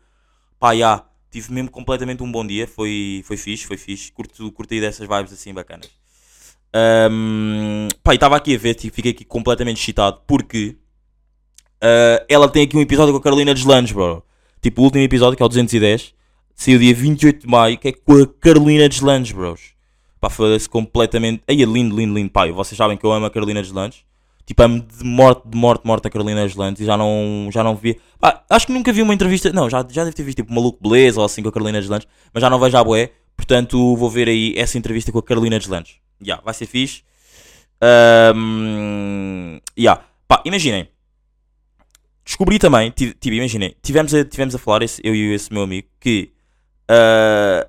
Pá, 0.59 0.75
já, 0.77 1.05
tive 1.31 1.53
mesmo 1.53 1.71
completamente 1.71 2.23
um 2.23 2.31
bom 2.31 2.47
dia. 2.47 2.67
Foi, 2.67 3.23
foi 3.25 3.37
fixe, 3.37 3.67
foi 3.67 3.77
fixe. 3.77 4.13
Curto, 4.13 4.51
curti 4.53 4.81
dessas 4.81 5.07
vibes 5.09 5.33
assim 5.33 5.55
bacanas. 5.55 5.89
Ahm, 6.75 7.89
pá, 8.03 8.15
estava 8.15 8.37
aqui 8.37 8.55
a 8.55 8.59
ver, 8.59 8.75
tipo, 8.75 8.95
fiquei 8.95 9.13
aqui 9.13 9.25
completamente 9.25 9.81
excitado 9.81 10.21
porque 10.27 10.77
ah, 11.81 12.25
ela 12.29 12.49
tem 12.49 12.65
aqui 12.65 12.77
um 12.77 12.81
episódio 12.81 13.13
com 13.13 13.19
a 13.19 13.23
Carolina 13.23 13.55
Deslandes, 13.55 13.93
bro. 13.93 14.23
Tipo, 14.61 14.83
o 14.83 14.85
último 14.85 15.03
episódio, 15.03 15.37
que 15.37 15.43
é 15.43 15.47
o 15.47 15.49
210, 15.49 16.15
saiu 16.55 16.79
dia 16.79 16.95
28 16.95 17.41
de 17.41 17.47
maio, 17.47 17.79
que 17.79 17.89
é 17.89 17.93
com 17.93 18.23
a 18.23 18.27
Carolina 18.27 18.89
Deslandes, 18.89 19.33
bros. 19.33 19.73
Pá, 20.21 20.29
foda-se 20.29 20.69
completamente. 20.69 21.43
Aí 21.49 21.65
lindo, 21.65 21.97
lindo, 21.97 22.15
lindo. 22.15 22.31
Pá, 22.31 22.47
vocês 22.51 22.77
sabem 22.77 22.97
que 22.97 23.05
eu 23.05 23.13
amo 23.13 23.27
a 23.27 23.31
Carolina 23.31 23.63
Deslandes. 23.63 24.05
Tipo, 24.45 24.63
amo 24.65 24.81
de 24.81 25.05
morte, 25.05 25.49
de 25.49 25.57
morte, 25.57 25.87
morte 25.87 26.07
a 26.09 26.11
Carolina 26.11 26.43
Deslandes 26.47 26.83
e 26.83 26.85
já 26.85 26.97
não, 26.97 27.49
já 27.53 27.63
não 27.63 27.77
vi. 27.77 28.01
Pá, 28.19 28.43
acho 28.51 28.67
que 28.67 28.73
nunca 28.73 28.93
vi 28.93 29.01
uma 29.03 29.15
entrevista. 29.15 29.53
Não, 29.53 29.71
já, 29.71 29.87
já 29.89 30.03
deve 30.05 30.15
ter 30.17 30.23
visto 30.25 30.39
tipo 30.39 30.53
Maluco 30.53 30.79
Beleza 30.83 31.21
ou 31.21 31.25
assim 31.27 31.43
com 31.43 31.49
a 31.49 31.53
Carolina 31.53 31.81
Deslandes, 31.81 32.09
mas 32.35 32.41
já 32.41 32.51
não 32.51 32.59
vejo 32.59 32.77
a 32.77 32.83
boé. 32.85 33.13
Portanto, 33.37 33.97
vou 33.97 34.11
ver 34.11 34.29
aí 34.29 34.55
essa 34.57 34.77
entrevista 34.77 35.11
com 35.13 35.19
a 35.19 35.23
Carolina 35.23 35.59
Deslandes. 35.59 35.95
Já, 36.21 36.37
vai 36.45 36.53
ser 36.53 36.67
fixe. 36.67 37.03
Ahm, 37.81 39.61
yeah. 39.79 40.03
Pá, 40.29 40.43
imaginem. 40.45 40.89
Descobri 42.25 42.59
também, 42.59 42.91
tive, 42.91 43.15
tive, 43.15 43.37
imaginem, 43.37 43.75
tivemos 43.83 44.15
a, 44.15 44.25
tivemos 44.25 44.55
a 44.55 44.59
falar, 44.59 44.83
esse- 44.83 45.01
eu 45.03 45.15
e 45.15 45.33
esse 45.35 45.53
meu 45.53 45.63
amigo, 45.63 45.89
que 45.99 46.31
ah, 46.89 47.67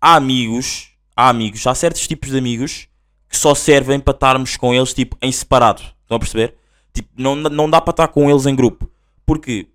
há 0.00 0.14
amigos, 0.16 0.90
há 1.18 1.28
amigos, 1.30 1.66
há 1.66 1.74
certos 1.74 2.06
tipos 2.06 2.30
de 2.30 2.38
amigos 2.38 2.86
que 3.28 3.36
só 3.36 3.52
servem 3.52 3.98
para 3.98 4.14
estarmos 4.14 4.56
com 4.56 4.72
eles 4.72 4.94
tipo 4.94 5.18
em 5.20 5.32
separado. 5.32 5.82
Estão 6.02 6.16
a 6.16 6.20
perceber? 6.20 6.54
Tipo, 6.94 7.08
não, 7.16 7.34
não 7.34 7.68
dá 7.68 7.80
para 7.80 7.90
estar 7.90 8.08
com 8.08 8.30
eles 8.30 8.46
em 8.46 8.54
grupo. 8.54 8.88
Porque 9.26 9.66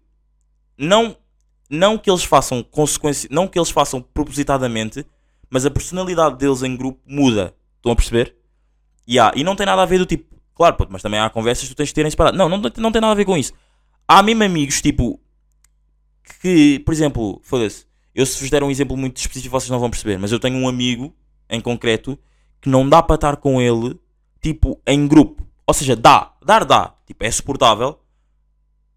não, 0.77 1.17
não 1.69 1.97
que 1.97 2.10
eles 2.10 2.23
façam 2.23 2.63
consequência, 2.63 3.27
não 3.29 3.45
que 3.45 3.60
eles 3.60 3.69
façam 3.69 4.01
propositadamente, 4.01 5.06
mas 5.49 5.65
a 5.65 5.69
personalidade 5.71 6.38
deles 6.38 6.63
em 6.63 6.75
grupo 6.77 6.99
muda. 7.06 7.53
Estão 7.75 7.91
a 7.91 7.95
perceber? 7.95 8.36
E 9.06 9.19
há- 9.19 9.34
e 9.36 9.43
não 9.43 9.53
tem 9.56 9.65
nada 9.65 9.82
a 9.82 9.86
ver 9.86 9.97
do 9.99 10.06
tipo, 10.06 10.34
claro, 10.56 10.75
puto, 10.77 10.91
mas 10.93 11.01
também 11.01 11.19
há 11.19 11.29
conversas 11.29 11.67
que 11.67 11.75
tu 11.75 11.77
tens 11.77 11.89
de 11.89 11.93
ter 11.93 12.06
em 12.06 12.10
separado. 12.10 12.38
Não, 12.38 12.47
não, 12.47 12.58
não 12.58 12.91
tem 12.91 13.01
nada 13.01 13.12
a 13.12 13.15
ver 13.15 13.25
com 13.25 13.38
isso. 13.38 13.51
Há 14.08 14.23
mesmo 14.23 14.43
amigos, 14.43 14.82
tipo, 14.82 15.19
que, 16.41 16.79
por 16.79 16.93
exemplo, 16.93 17.41
foda-se, 17.43 17.86
eu 18.15 18.25
se 18.25 18.39
vos 18.39 18.49
der 18.49 18.63
um 18.63 18.71
exemplo 18.71 18.95
muito 18.95 19.17
específico 19.17 19.51
vocês 19.51 19.69
não 19.69 19.79
vão 19.79 19.89
perceber, 19.89 20.17
mas 20.17 20.32
eu 20.32 20.39
tenho 20.39 20.58
um 20.58 20.67
amigo 20.67 21.13
em 21.53 21.61
concreto 21.61 22.17
que 22.61 22.69
não 22.69 22.87
dá 22.87 23.01
para 23.01 23.15
estar 23.15 23.37
com 23.37 23.61
ele, 23.61 23.99
tipo, 24.41 24.79
em 24.87 25.07
grupo. 25.07 25.45
Ou 25.65 25.73
seja, 25.73 25.95
dá, 25.95 26.33
dar 26.43 26.65
dá, 26.65 26.93
tipo, 27.05 27.23
é 27.23 27.31
suportável. 27.31 27.99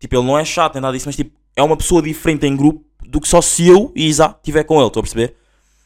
Tipo, 0.01 0.17
ele 0.17 0.27
não 0.27 0.39
é 0.39 0.45
chato 0.45 0.75
nem 0.75 0.83
nada 0.83 0.95
disso, 0.95 1.09
mas 1.09 1.17
tipo, 1.17 1.39
é 1.55 1.63
uma 1.63 1.77
pessoa 1.77 2.03
diferente 2.03 2.47
em 2.47 2.57
grupo 2.57 2.85
do 3.05 3.21
que 3.21 3.29
só 3.29 3.41
se 3.41 3.67
eu 3.67 3.93
e 3.95 4.07
Isa 4.09 4.35
estiver 4.37 4.65
com 4.65 4.79
ele, 4.79 4.87
estou 4.87 5.01
a 5.01 5.03
perceber? 5.03 5.37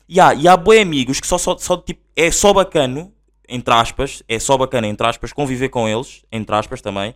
E 0.09 0.19
há, 0.19 0.35
e 0.35 0.49
há 0.49 0.57
boi 0.57 0.81
amigos 0.81 1.21
que 1.21 1.27
só, 1.27 1.39
só, 1.39 1.57
só, 1.57 1.77
tipo, 1.77 2.01
é 2.17 2.31
só 2.31 2.53
bacano, 2.53 3.13
entre 3.49 3.73
aspas, 3.73 4.23
é 4.29 4.39
só 4.39 4.57
bacana, 4.57 4.87
entre 4.87 5.07
aspas, 5.07 5.33
conviver 5.33 5.69
com 5.69 5.89
eles, 5.89 6.25
entre 6.33 6.55
aspas 6.55 6.81
também, 6.81 7.15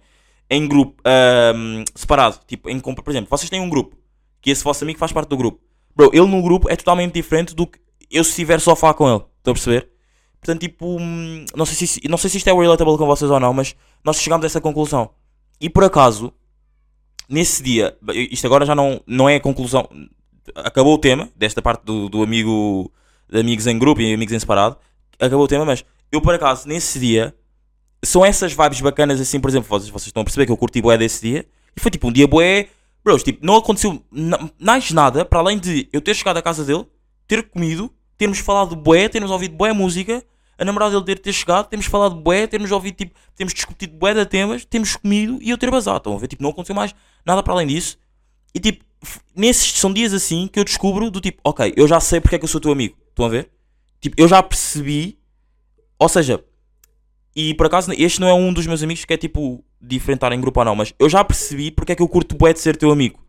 em 0.48 0.66
grupo, 0.68 1.02
ahm, 1.04 1.84
separado. 1.94 2.38
Tipo, 2.46 2.68
em, 2.70 2.78
por 2.78 3.10
exemplo, 3.10 3.28
vocês 3.30 3.50
têm 3.50 3.60
um 3.60 3.68
grupo, 3.68 3.96
que 4.40 4.50
esse 4.50 4.62
vosso 4.62 4.84
amigo 4.84 4.98
faz 4.98 5.10
parte 5.10 5.28
do 5.28 5.36
grupo. 5.36 5.60
Bro, 5.96 6.10
ele 6.12 6.26
no 6.26 6.42
grupo 6.42 6.70
é 6.70 6.76
totalmente 6.76 7.14
diferente 7.14 7.54
do 7.54 7.66
que 7.66 7.78
eu 8.10 8.22
se 8.22 8.30
estiver 8.30 8.60
só 8.60 8.72
a 8.72 8.76
falar 8.76 8.94
com 8.94 9.12
ele, 9.12 9.24
estão 9.44 9.52
a 9.52 9.54
perceber? 9.54 9.90
Portanto, 10.40 10.60
tipo, 10.60 10.98
hum, 10.98 11.44
não 11.54 11.64
sei, 11.64 11.86
se, 11.86 12.00
não 12.08 12.18
sei 12.18 12.30
se 12.30 12.38
isto 12.38 12.48
é 12.48 12.52
relatable 12.52 12.98
com 12.98 13.06
vocês 13.06 13.30
ou 13.30 13.40
não, 13.40 13.52
mas 13.52 13.74
nós 14.02 14.20
chegamos 14.20 14.44
a 14.44 14.46
essa 14.46 14.60
conclusão. 14.60 15.10
E 15.60 15.70
por 15.70 15.84
acaso, 15.84 16.32
nesse 17.28 17.62
dia, 17.62 17.96
isto 18.30 18.46
agora 18.46 18.66
já 18.66 18.74
não, 18.74 19.00
não 19.06 19.28
é 19.28 19.36
a 19.36 19.40
conclusão, 19.40 19.88
acabou 20.54 20.94
o 20.94 20.98
tema, 20.98 21.30
desta 21.36 21.62
parte 21.62 21.84
do, 21.84 22.08
do 22.08 22.22
amigo, 22.22 22.92
de 23.30 23.40
amigos 23.40 23.66
em 23.66 23.78
grupo 23.78 24.00
e 24.00 24.12
amigos 24.12 24.34
em 24.34 24.38
separado, 24.38 24.76
acabou 25.18 25.44
o 25.44 25.48
tema, 25.48 25.64
mas 25.64 25.84
eu 26.12 26.20
por 26.20 26.34
acaso, 26.34 26.68
nesse 26.68 26.98
dia, 26.98 27.34
são 28.02 28.24
essas 28.24 28.52
vibes 28.52 28.80
bacanas 28.80 29.20
assim, 29.20 29.40
por 29.40 29.48
exemplo, 29.48 29.68
vocês, 29.68 29.88
vocês 29.88 30.08
estão 30.08 30.20
a 30.20 30.24
perceber 30.24 30.46
que 30.46 30.52
eu 30.52 30.56
curti 30.56 30.82
bué 30.82 30.98
desse 30.98 31.22
dia, 31.22 31.46
e 31.76 31.80
foi 31.80 31.90
tipo 31.90 32.08
um 32.08 32.12
dia 32.12 32.26
bué, 32.26 32.68
bros, 33.02 33.22
tipo, 33.22 33.44
não 33.44 33.56
aconteceu 33.56 34.02
mais 34.58 34.90
nada, 34.90 35.24
para 35.24 35.38
além 35.38 35.58
de 35.58 35.88
eu 35.92 36.00
ter 36.00 36.14
chegado 36.14 36.36
à 36.36 36.42
casa 36.42 36.64
dele, 36.64 36.84
ter 37.26 37.48
comido, 37.48 37.90
termos 38.16 38.38
falado 38.38 38.76
bué, 38.76 39.08
termos 39.08 39.30
ouvido 39.30 39.56
bué 39.56 39.72
música, 39.72 40.24
a 40.56 40.64
namorada 40.64 41.00
dele 41.00 41.18
ter, 41.18 41.32
chegado, 41.32 41.68
temos 41.68 41.86
falado 41.86 42.14
bué, 42.14 42.46
termos 42.46 42.70
ouvido, 42.70 42.96
tipo, 42.96 43.14
temos 43.34 43.52
discutido 43.52 43.96
bué 43.96 44.14
de 44.14 44.24
temas, 44.26 44.64
temos 44.64 44.96
comido 44.96 45.38
e 45.40 45.50
eu 45.50 45.58
ter 45.58 45.70
basado, 45.70 45.98
estão 45.98 46.14
a 46.14 46.18
ver, 46.18 46.28
tipo, 46.28 46.42
não 46.42 46.50
aconteceu 46.50 46.74
mais 46.74 46.94
nada 47.24 47.42
para 47.42 47.52
além 47.52 47.66
disso, 47.66 47.98
e 48.54 48.60
tipo, 48.60 48.84
nesses 49.34 49.72
são 49.78 49.92
dias 49.92 50.12
assim 50.12 50.46
que 50.46 50.58
eu 50.58 50.64
descubro 50.64 51.10
do 51.10 51.20
tipo, 51.20 51.40
ok, 51.44 51.74
eu 51.76 51.88
já 51.88 51.98
sei 52.00 52.20
porque 52.20 52.36
é 52.36 52.38
que 52.38 52.44
eu 52.44 52.48
sou 52.48 52.60
teu 52.60 52.72
amigo, 52.72 52.96
estão 53.08 53.26
a 53.26 53.28
ver? 53.28 53.50
Tipo, 54.00 54.14
eu 54.18 54.28
já 54.28 54.42
percebi, 54.42 55.18
ou 55.98 56.08
seja, 56.08 56.44
e 57.34 57.52
por 57.54 57.66
acaso 57.66 57.92
este 57.92 58.20
não 58.20 58.28
é 58.28 58.34
um 58.34 58.52
dos 58.52 58.66
meus 58.66 58.82
amigos 58.82 59.04
que 59.04 59.12
é 59.12 59.16
tipo 59.16 59.64
diferente 59.80 60.18
estar 60.18 60.32
em 60.32 60.40
grupo 60.40 60.60
ou 60.60 60.64
não, 60.64 60.76
mas 60.76 60.94
eu 60.98 61.08
já 61.08 61.24
percebi 61.24 61.70
porque 61.70 61.92
é 61.92 61.96
que 61.96 62.02
eu 62.02 62.08
curto 62.08 62.36
bué 62.36 62.52
de 62.52 62.60
ser 62.60 62.76
teu 62.76 62.90
amigo. 62.90 63.20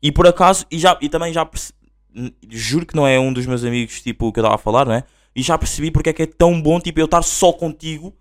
E 0.00 0.10
por 0.10 0.26
acaso, 0.26 0.66
e, 0.70 0.78
já, 0.78 0.98
e 1.00 1.08
também 1.08 1.32
já 1.32 1.44
percebi, 1.44 1.78
juro 2.48 2.86
que 2.86 2.94
não 2.94 3.06
é 3.06 3.18
um 3.18 3.32
dos 3.32 3.46
meus 3.46 3.64
amigos 3.64 4.00
tipo 4.02 4.32
que 4.32 4.38
eu 4.38 4.42
estava 4.42 4.54
a 4.54 4.58
falar, 4.58 4.86
não 4.86 4.94
é? 4.94 5.04
E 5.34 5.42
já 5.42 5.56
percebi 5.56 5.90
porque 5.90 6.10
é 6.10 6.12
que 6.12 6.22
é 6.22 6.26
tão 6.26 6.60
bom 6.60 6.78
tipo 6.78 7.00
eu 7.00 7.06
estar 7.06 7.22
só 7.22 7.52
contigo 7.52 8.14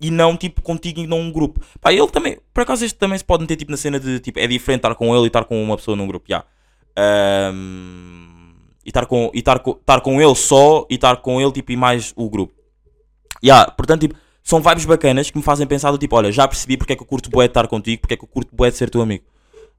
e 0.00 0.10
não 0.10 0.36
tipo 0.36 0.62
contigo 0.62 1.00
e 1.00 1.06
não 1.06 1.20
um 1.20 1.32
grupo. 1.32 1.60
Pá, 1.80 1.92
ele 1.92 2.08
também, 2.08 2.38
por 2.52 2.62
acaso 2.62 2.84
este 2.84 2.98
também 2.98 3.18
se 3.18 3.24
pode 3.24 3.42
meter 3.42 3.56
tipo 3.56 3.70
na 3.70 3.76
cena 3.76 3.98
de 4.00 4.20
tipo 4.20 4.38
é 4.38 4.46
diferente 4.46 4.80
estar 4.80 4.94
com 4.94 5.14
ele 5.14 5.24
e 5.24 5.26
estar 5.26 5.44
com 5.44 5.62
uma 5.62 5.76
pessoa 5.76 5.96
num 5.96 6.06
grupo, 6.06 6.26
já. 6.28 6.44
Ahm, 6.96 8.54
e 8.84 8.88
estar 8.88 9.06
com, 9.06 9.30
e 9.34 9.38
estar 9.40 9.58
com, 9.58 9.72
estar 9.72 10.00
com 10.00 10.20
ele 10.20 10.34
só 10.34 10.86
e 10.88 10.94
estar 10.94 11.16
com 11.16 11.40
ele 11.40 11.52
tipo, 11.52 11.72
e 11.72 11.76
mais 11.76 12.12
o 12.16 12.30
grupo. 12.30 12.54
Yeah, 13.44 13.70
portanto, 13.72 14.02
tipo, 14.02 14.16
são 14.42 14.62
vibes 14.62 14.84
bacanas 14.84 15.30
que 15.30 15.36
me 15.36 15.42
fazem 15.42 15.66
pensar 15.66 15.90
do 15.90 15.98
tipo, 15.98 16.16
olha, 16.16 16.32
já 16.32 16.46
percebi 16.46 16.76
porque 16.76 16.92
é 16.92 16.96
que 16.96 17.02
eu 17.02 17.06
curto 17.06 17.28
bué 17.28 17.46
de 17.46 17.50
estar 17.50 17.66
contigo, 17.68 18.00
porque 18.00 18.14
é 18.14 18.16
que 18.16 18.24
eu 18.24 18.28
curto 18.28 18.54
bué 18.54 18.70
de 18.70 18.76
ser 18.76 18.88
teu 18.88 19.02
amigo. 19.02 19.24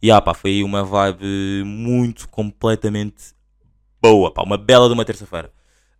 E 0.01 0.11
ah, 0.11 0.21
pá, 0.21 0.33
foi 0.33 0.61
uma 0.63 0.83
vibe 0.83 1.63
muito, 1.65 2.27
completamente 2.29 3.33
boa, 4.01 4.31
pá, 4.33 4.43
uma 4.43 4.57
bela 4.57 4.87
de 4.87 4.93
uma 4.93 5.05
terça-feira. 5.05 5.51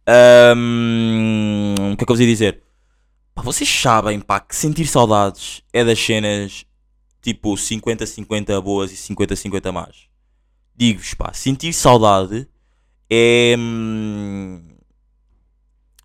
Ahm, 0.08 1.76
o 1.94 1.98
que 1.98 2.04
é 2.04 2.06
que 2.06 2.12
eu 2.12 2.16
vos 2.16 2.20
ia 2.20 2.28
dizer? 2.28 2.64
Pá, 3.36 3.42
vocês 3.42 3.70
sabem, 3.70 4.20
pá, 4.20 4.40
que 4.40 4.56
sentir 4.56 4.86
saudades 4.88 5.62
é 5.74 5.84
das 5.84 6.00
cenas 6.00 6.66
tipo 7.22 7.54
50-50 7.56 8.62
boas 8.62 8.92
e 8.92 8.96
50-50 8.96 9.72
más. 9.72 10.08
Digo-vos, 10.76 11.14
pá, 11.14 11.34
sentir 11.34 11.74
saudade 11.74 12.48
é. 13.10 13.56
hum, 13.58 14.62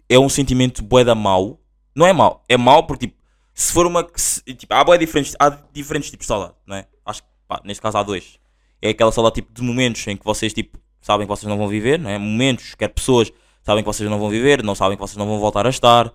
é 0.08 0.18
um 0.18 0.28
sentimento 0.28 0.82
bué 0.82 1.04
da 1.04 1.14
mau. 1.14 1.60
Não 1.94 2.06
é 2.06 2.12
mau, 2.12 2.44
é 2.48 2.56
mau 2.56 2.86
porque, 2.86 3.06
tipo, 3.06 3.20
se 3.54 3.72
for 3.72 3.86
uma. 3.86 4.06
se- 4.16 4.42
tipo, 4.54 4.72
há 4.74 4.82
bué 4.82 4.98
diferentes, 4.98 5.34
há 5.38 5.50
diferentes 5.72 6.10
tipos 6.10 6.24
de 6.24 6.28
saudade, 6.28 6.54
não 6.66 6.76
é? 6.76 6.86
Acho 7.04 7.22
que, 7.22 7.28
pá, 7.46 7.60
neste 7.64 7.80
caso 7.82 7.98
há 7.98 8.02
dois. 8.02 8.38
É 8.80 8.90
aquela 8.90 9.12
saudade, 9.12 9.36
tipo, 9.36 9.52
de 9.52 9.62
momentos 9.62 10.06
em 10.06 10.16
que 10.16 10.24
vocês, 10.24 10.52
tipo, 10.52 10.78
sabem 11.02 11.26
que 11.26 11.30
vocês 11.30 11.48
não 11.48 11.58
vão 11.58 11.68
viver, 11.68 11.98
não 11.98 12.08
é? 12.08 12.16
Momentos, 12.16 12.74
quer 12.74 12.88
pessoas, 12.88 13.30
sabem 13.62 13.82
que 13.82 13.86
vocês 13.86 14.08
não 14.08 14.18
vão 14.18 14.30
viver, 14.30 14.62
não 14.62 14.74
sabem 14.74 14.96
que 14.96 15.02
vocês 15.02 15.18
não 15.18 15.26
vão 15.26 15.38
voltar 15.38 15.66
a 15.66 15.70
estar. 15.70 16.12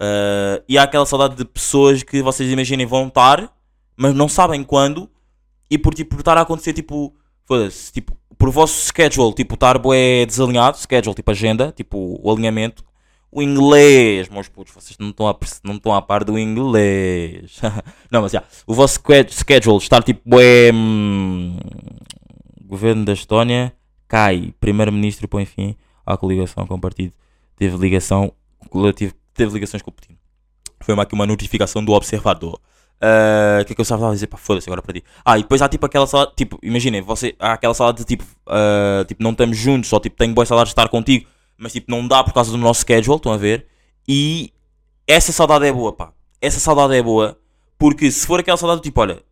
Ah, 0.00 0.62
e 0.66 0.78
há 0.78 0.82
aquela 0.84 1.04
saudade 1.06 1.36
de 1.36 1.44
pessoas 1.44 2.02
que 2.02 2.22
vocês 2.22 2.50
imaginem 2.50 2.86
vão 2.86 3.08
estar, 3.08 3.52
mas 3.96 4.14
não 4.14 4.28
sabem 4.28 4.64
quando. 4.64 5.08
E 5.70 5.78
por, 5.78 5.94
tipo, 5.94 6.16
por 6.16 6.20
estar 6.20 6.36
a 6.38 6.40
acontecer, 6.40 6.72
tipo, 6.72 7.14
foda-se, 7.44 7.92
tipo, 7.92 8.16
por 8.36 8.50
vosso 8.50 8.86
schedule, 8.86 9.34
tipo, 9.34 9.54
estar 9.54 9.78
bué 9.78 10.24
desalinhado, 10.26 10.78
schedule, 10.78 11.14
tipo, 11.14 11.30
agenda, 11.30 11.72
tipo, 11.76 12.18
o 12.20 12.32
alinhamento. 12.32 12.84
O 13.32 13.40
inglês, 13.42 14.28
meus 14.28 14.48
putos, 14.48 14.74
vocês 14.74 14.96
não 14.98 15.10
estão 15.10 15.28
a, 15.28 15.36
não 15.62 15.74
estão 15.76 15.94
a 15.94 16.02
par 16.02 16.24
do 16.24 16.36
inglês. 16.36 17.60
não, 18.10 18.22
mas 18.22 18.32
já, 18.32 18.42
o 18.66 18.74
vosso 18.74 18.98
schedule 19.28 19.78
estar, 19.78 20.02
tipo, 20.02 20.20
bué... 20.24 20.72
hum, 20.74 21.56
governo 22.64 23.04
da 23.04 23.12
Estónia 23.12 23.72
cai, 24.10 24.52
primeiro-ministro 24.60 25.28
põe 25.28 25.44
fim 25.46 25.76
à 26.04 26.16
coligação 26.16 26.66
com 26.66 26.74
o 26.74 26.80
partido. 26.80 27.14
Teve 27.56 27.76
ligação, 27.76 28.32
teve, 28.96 29.14
teve 29.32 29.52
ligações 29.54 29.82
com 29.82 29.90
o 29.90 29.92
Putin. 29.92 30.18
Foi 30.80 30.94
uma, 30.94 31.04
aqui 31.04 31.14
uma 31.14 31.26
notificação 31.26 31.84
do 31.84 31.92
observador. 31.92 32.60
Ah, 33.00 33.60
O 33.62 33.64
que 33.64 33.72
é 33.72 33.74
que 33.76 33.80
eu 33.80 33.84
estava 33.84 34.10
a 34.10 34.12
dizer? 34.12 34.26
Pá, 34.26 34.36
foda-se 34.36 34.68
agora 34.68 34.82
para 34.82 34.94
ti. 34.94 35.04
Ah, 35.24 35.38
e 35.38 35.42
depois 35.42 35.62
há 35.62 35.68
tipo 35.68 35.86
aquela 35.86 36.08
sala, 36.08 36.30
tipo, 36.36 36.58
imaginem, 36.60 37.00
você, 37.00 37.36
há 37.38 37.52
aquela 37.52 37.72
sala 37.72 37.92
de 37.92 38.04
tipo, 38.04 38.24
ah, 38.46 39.04
tipo, 39.06 39.22
não 39.22 39.30
estamos 39.30 39.56
juntos, 39.56 39.88
só 39.88 40.00
tipo, 40.00 40.16
tenho 40.16 40.34
boas 40.34 40.48
saudades 40.48 40.70
de 40.70 40.72
estar 40.72 40.88
contigo, 40.88 41.28
mas 41.56 41.72
tipo, 41.72 41.88
não 41.88 42.06
dá 42.06 42.24
por 42.24 42.32
causa 42.34 42.50
do 42.50 42.58
nosso 42.58 42.80
schedule, 42.80 43.16
estão 43.16 43.32
a 43.32 43.36
ver? 43.36 43.66
E 44.08 44.52
essa 45.06 45.30
saudade 45.30 45.66
é 45.66 45.72
boa, 45.72 45.92
pá. 45.92 46.12
Essa 46.40 46.58
saudade 46.58 46.94
é 46.96 47.02
boa, 47.02 47.38
porque 47.78 48.10
se 48.10 48.26
for 48.26 48.40
aquela 48.40 48.56
saudade 48.56 48.80
do 48.80 48.82
tipo, 48.82 49.00
olha, 49.00 49.22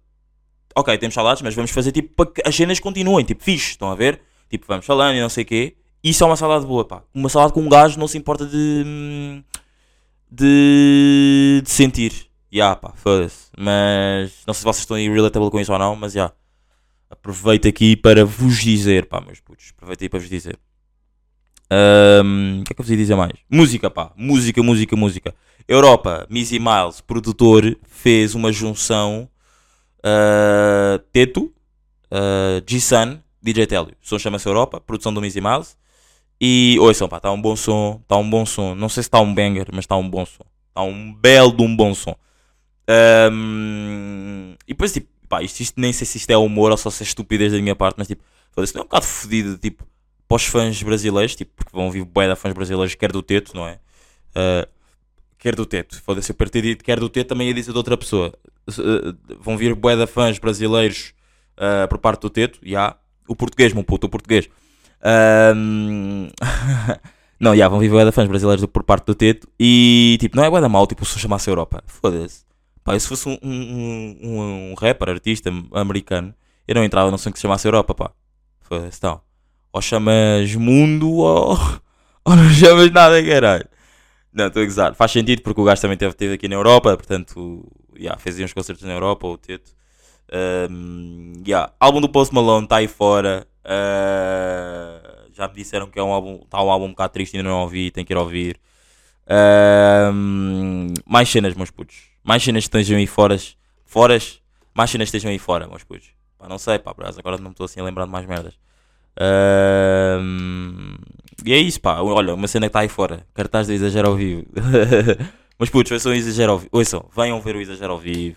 ok, 0.77 0.97
temos 0.99 1.15
saudades, 1.15 1.43
mas 1.43 1.55
vamos 1.55 1.73
fazer 1.73 1.91
tipo 1.91 2.15
para 2.15 2.31
que 2.31 2.43
as 2.47 2.55
cenas 2.55 2.79
continuem, 2.79 3.25
tipo, 3.25 3.43
fixe, 3.43 3.71
estão 3.71 3.91
a 3.91 3.97
ver? 3.97 4.21
Tipo, 4.51 4.67
vamos 4.67 4.87
falando 4.87 5.17
e 5.17 5.21
não 5.21 5.29
sei 5.29 5.45
o 5.45 5.47
quê. 5.47 5.77
Isso 6.03 6.23
é 6.25 6.27
uma 6.27 6.37
saudade 6.37 6.67
boa, 6.67 6.85
pá. 6.85 7.03
Uma 7.13 7.29
saudade 7.29 7.53
com 7.53 7.61
um 7.61 7.69
gajo 7.69 7.99
não 7.99 8.09
se 8.09 8.17
importa 8.17 8.47
de. 8.47 9.43
de. 10.31 11.63
de 11.65 11.71
sentir. 11.71 12.29
Ya, 12.53 12.75
pá, 12.77 12.93
foda-se. 12.97 13.51
Mas. 13.57 14.43
Não 14.47 14.55
sei 14.55 14.61
se 14.61 14.65
vocês 14.65 14.79
estão 14.79 14.97
aí 14.97 15.09
relatable 15.09 15.51
com 15.51 15.61
isso 15.61 15.73
ou 15.73 15.79
não, 15.79 15.95
mas 15.97 16.13
já. 16.13 16.33
Aproveito 17.11 17.67
aqui 17.67 17.97
para 17.97 18.25
vos 18.25 18.59
dizer, 18.59 19.07
pá, 19.07 19.21
meus 19.21 19.41
putos. 19.41 19.73
Aproveito 19.77 20.03
aí 20.03 20.09
para 20.09 20.21
vos 20.21 20.29
dizer. 20.29 20.59
O 21.71 22.65
que 22.65 22.73
é 22.73 22.75
que 22.75 22.81
eu 22.81 22.85
vos 22.85 22.91
ia 22.91 22.97
dizer 22.97 23.15
mais? 23.15 23.33
Música, 23.51 23.91
pá. 23.91 24.13
Música, 24.17 24.63
música, 24.63 24.97
música. 24.97 25.35
Europa, 25.67 26.27
Missy 26.31 26.59
Miles, 26.59 27.01
produtor, 27.01 27.77
fez 27.87 28.35
uma 28.35 28.51
junção. 28.53 29.29
ah, 30.03 30.99
Teto, 31.13 31.53
uh, 32.11 32.63
G-Sun, 32.67 33.19
DJ 33.53 33.67
Telio. 33.67 33.95
O 34.03 34.07
som 34.07 34.19
chama-se 34.19 34.47
Europa, 34.49 34.81
produção 34.81 35.13
do 35.13 35.21
Missy 35.21 35.41
Miles. 35.41 35.77
E 36.41 36.77
ouçam, 36.81 37.09
pá, 37.09 37.17
está 37.17 37.33
um 37.33 37.41
bom 37.41 37.57
som, 37.57 37.99
está 38.03 38.17
um 38.17 38.29
bom 38.29 38.47
som. 38.47 38.75
Não 38.75 38.89
sei 38.89 39.03
se 39.03 39.09
está 39.09 39.21
um 39.21 39.35
banger, 39.35 39.69
mas 39.73 39.85
está 39.85 39.97
um 39.97 40.09
bom 40.09 40.25
som. 40.25 40.45
Está 40.69 40.83
um 40.83 41.13
belo 41.13 41.53
de 41.53 41.63
um 41.63 41.75
bom 41.75 41.95
som. 41.95 42.15
Ahm, 42.89 44.55
e 44.67 44.73
depois, 44.73 44.93
tipo, 44.93 45.09
pá, 45.29 45.43
isto, 45.43 45.61
isto 45.61 45.81
nem 45.81 45.93
sei 45.93 46.07
se 46.07 46.19
isto 46.19 46.31
é 46.31 46.37
humor 46.37 46.71
ou 46.71 46.77
só 46.77 46.91
se 46.91 47.03
é 47.03 47.07
estupidez 47.07 47.53
da 47.53 47.59
minha 47.59 47.75
parte, 47.75 47.97
mas 47.99 48.07
tipo, 48.07 48.23
foda-se, 48.53 48.75
não 48.75 48.83
é 48.83 48.85
um 48.85 48.87
bocado 48.87 49.07
fodido, 49.07 49.59
tipo, 49.59 49.85
para 50.27 50.37
os 50.37 50.45
fãs 50.45 50.83
brasileiros, 50.83 51.35
tipo, 51.35 51.53
porque 51.57 51.73
vão 51.75 51.87
ouvir 51.87 52.05
bué 52.05 52.29
de 52.29 52.37
fãs 52.37 52.53
brasileiros, 52.53 52.95
quer 52.95 53.13
do 53.13 53.23
Teto, 53.23 53.55
não 53.55 53.67
é? 53.67 53.79
Ah, 54.35 54.69
quer 55.39 55.55
do 55.55 55.67
Teto, 55.67 56.01
foda-se, 56.03 56.31
eu 56.31 56.35
per 56.37 56.51
ter 56.51 56.63
dito 56.63 56.85
quer 56.85 56.99
do 57.01 57.09
Teto 57.09 57.29
também 57.29 57.49
ia 57.49 57.55
dizer 57.55 57.73
de 57.73 57.79
outra 57.79 57.97
pessoa. 57.97 58.33
Uh, 58.69 59.17
vão 59.41 59.57
vir 59.57 59.75
bué 59.75 59.97
de 59.97 60.07
fãs 60.07 60.39
brasileiros 60.39 61.15
ah, 61.57 61.87
por 61.89 61.99
parte 61.99 62.23
do 62.23 62.31
Teto, 62.31 62.59
e 62.63 62.77
há 62.77 62.97
o 63.29 63.37
português, 63.37 63.73
meu 63.73 63.85
puto, 63.85 64.07
o 64.07 64.11
português. 64.11 64.49
Ahm, 65.03 66.29
não, 67.39 67.55
já, 67.57 67.69
vão 67.69 67.79
bué 67.79 68.05
de 68.05 68.13
fãs 68.13 68.27
brasileiros 68.29 68.65
por 68.67 68.83
parte 68.83 69.07
do 69.07 69.15
Teto, 69.15 69.49
e 69.59 70.17
tipo, 70.21 70.37
não 70.37 70.45
é 70.45 70.51
bué 70.51 70.61
da 70.61 70.69
mal, 70.69 70.87
tipo, 70.87 71.05
se 71.05 71.19
chamasse 71.19 71.49
Europa, 71.49 71.83
foda-se. 71.87 72.45
Pá, 72.83 72.99
se 72.99 73.07
fosse 73.07 73.29
um, 73.29 73.39
um, 73.43 74.19
um, 74.23 74.71
um 74.71 74.75
rapper, 74.75 75.11
artista 75.11 75.51
americano, 75.73 76.35
eu 76.67 76.75
não 76.75 76.85
entrava 76.85 77.11
num 77.11 77.19
som 77.19 77.31
que 77.31 77.39
se 77.39 77.43
chamasse 77.43 77.69
Europa, 77.69 77.95
pá. 77.95 78.11
Foda-se, 78.63 78.99
então. 78.99 79.21
Ou 79.73 79.83
chamas 79.83 80.55
mundo 80.55 81.11
ou, 81.11 81.59
ou 82.25 82.37
não 82.37 82.49
chamas 82.51 82.91
nada, 82.91 83.23
caralho. 83.23 83.69
Não, 84.33 84.47
estou 84.47 84.63
a 84.63 84.65
gozar. 84.65 84.95
Faz 84.95 85.11
sentido 85.13 85.43
porque 85.43 85.61
o 85.61 85.65
gajo 85.65 85.81
também 85.83 85.97
teve, 85.97 86.15
teve 86.15 86.35
aqui 86.35 86.49
na 86.49 86.55
Europa, 86.55 86.97
portanto, 86.97 87.67
yeah, 87.97 88.19
fez 88.19 88.39
uns 88.41 88.53
concertos 88.53 88.85
na 88.85 88.93
Europa, 88.93 89.27
o 89.27 89.37
Teto. 89.37 89.73
Um, 90.71 91.33
yeah. 91.47 91.73
Álbum 91.81 92.01
do 92.01 92.09
Post 92.09 92.35
Malone 92.35 92.65
está 92.65 92.77
aí 92.77 92.89
fora. 92.89 93.47
Uh, 93.65 95.33
já 95.33 95.49
me 95.49 95.55
disseram 95.55 95.89
que 95.89 95.99
é 95.99 96.03
um 96.03 96.13
álbum, 96.13 96.41
está 96.45 96.63
um 96.63 96.71
álbum 96.71 96.87
um 96.87 96.91
bocado 96.91 97.13
triste, 97.13 97.37
ainda 97.37 97.49
não 97.49 97.61
ouvi, 97.61 97.91
tem 97.91 98.05
que 98.05 98.13
ir 98.13 98.17
ouvir. 98.17 98.61
Mais 101.07 101.29
cenas, 101.29 101.55
meus 101.55 101.71
putos. 101.71 101.97
Mais 102.25 102.43
cenas 102.43 102.65
que 102.65 102.69
estejam 102.69 102.99
aí 102.99 103.07
foras. 103.07 103.57
Foras, 103.85 104.41
mais 104.75 104.91
cenas 104.91 105.11
que 105.11 105.17
estejam 105.17 105.31
aí 105.31 105.39
fora, 105.39 105.67
meus 105.67 105.85
putos. 105.85 106.09
Pá, 106.39 106.49
não 106.49 106.59
sei, 106.59 106.79
pá, 106.79 106.93
acaso 106.93 107.19
agora 107.19 107.39
não 107.39 107.51
estou 107.51 107.65
assim 107.65 107.81
a 107.81 107.85
lembrar 107.85 108.05
de 108.05 108.11
mais 108.11 108.27
merdas. 108.27 108.55
E 111.45 111.53
é 111.53 111.59
isso, 111.59 111.81
pá. 111.81 112.01
Olha, 112.01 112.35
uma 112.35 112.49
cena 112.49 112.67
que 112.67 112.71
está 112.71 112.81
aí 112.81 112.89
fora. 112.89 113.27
Cartaz 113.35 113.67
do 113.67 113.73
Exagero 113.73 114.09
ao 114.09 114.15
vivo. 114.15 114.45
Mas 115.59 115.71
putos, 115.71 115.91
ouçam 115.93 116.13
o 116.13 116.15
Exagero 116.15 116.53
ao 116.53 116.59
vivo. 116.59 116.71
Ouçam, 116.73 117.09
venham 117.15 117.41
ver 117.41 117.57
o 117.57 117.61
Exagero 117.61 117.93
ao 117.93 117.99
vivo. 117.99 118.37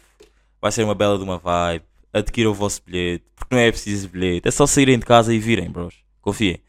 Vai 0.61 0.71
ser 0.71 0.83
uma 0.83 0.93
bela 0.93 1.17
de 1.17 1.23
uma 1.23 1.37
vibe. 1.37 1.85
Adquiram 2.13 2.51
o 2.51 2.53
vosso 2.53 2.81
bilhete. 2.85 3.25
Porque 3.35 3.55
não 3.55 3.61
é 3.61 3.71
preciso 3.71 4.07
bilhete. 4.09 4.47
É 4.47 4.51
só 4.51 4.67
saírem 4.67 4.99
de 4.99 5.05
casa 5.05 5.33
e 5.33 5.39
virem, 5.39 5.69
bros. 5.69 5.95
Confiem. 6.21 6.59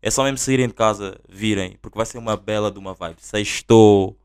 É 0.00 0.10
só 0.10 0.24
mesmo 0.24 0.38
saírem 0.38 0.66
de 0.66 0.74
casa, 0.74 1.20
virem. 1.28 1.76
Porque 1.82 1.96
vai 1.96 2.06
ser 2.06 2.18
uma 2.18 2.36
bela 2.36 2.70
de 2.70 2.78
uma 2.78 2.94
vibe. 2.94 3.16
Sextou. 3.20 4.16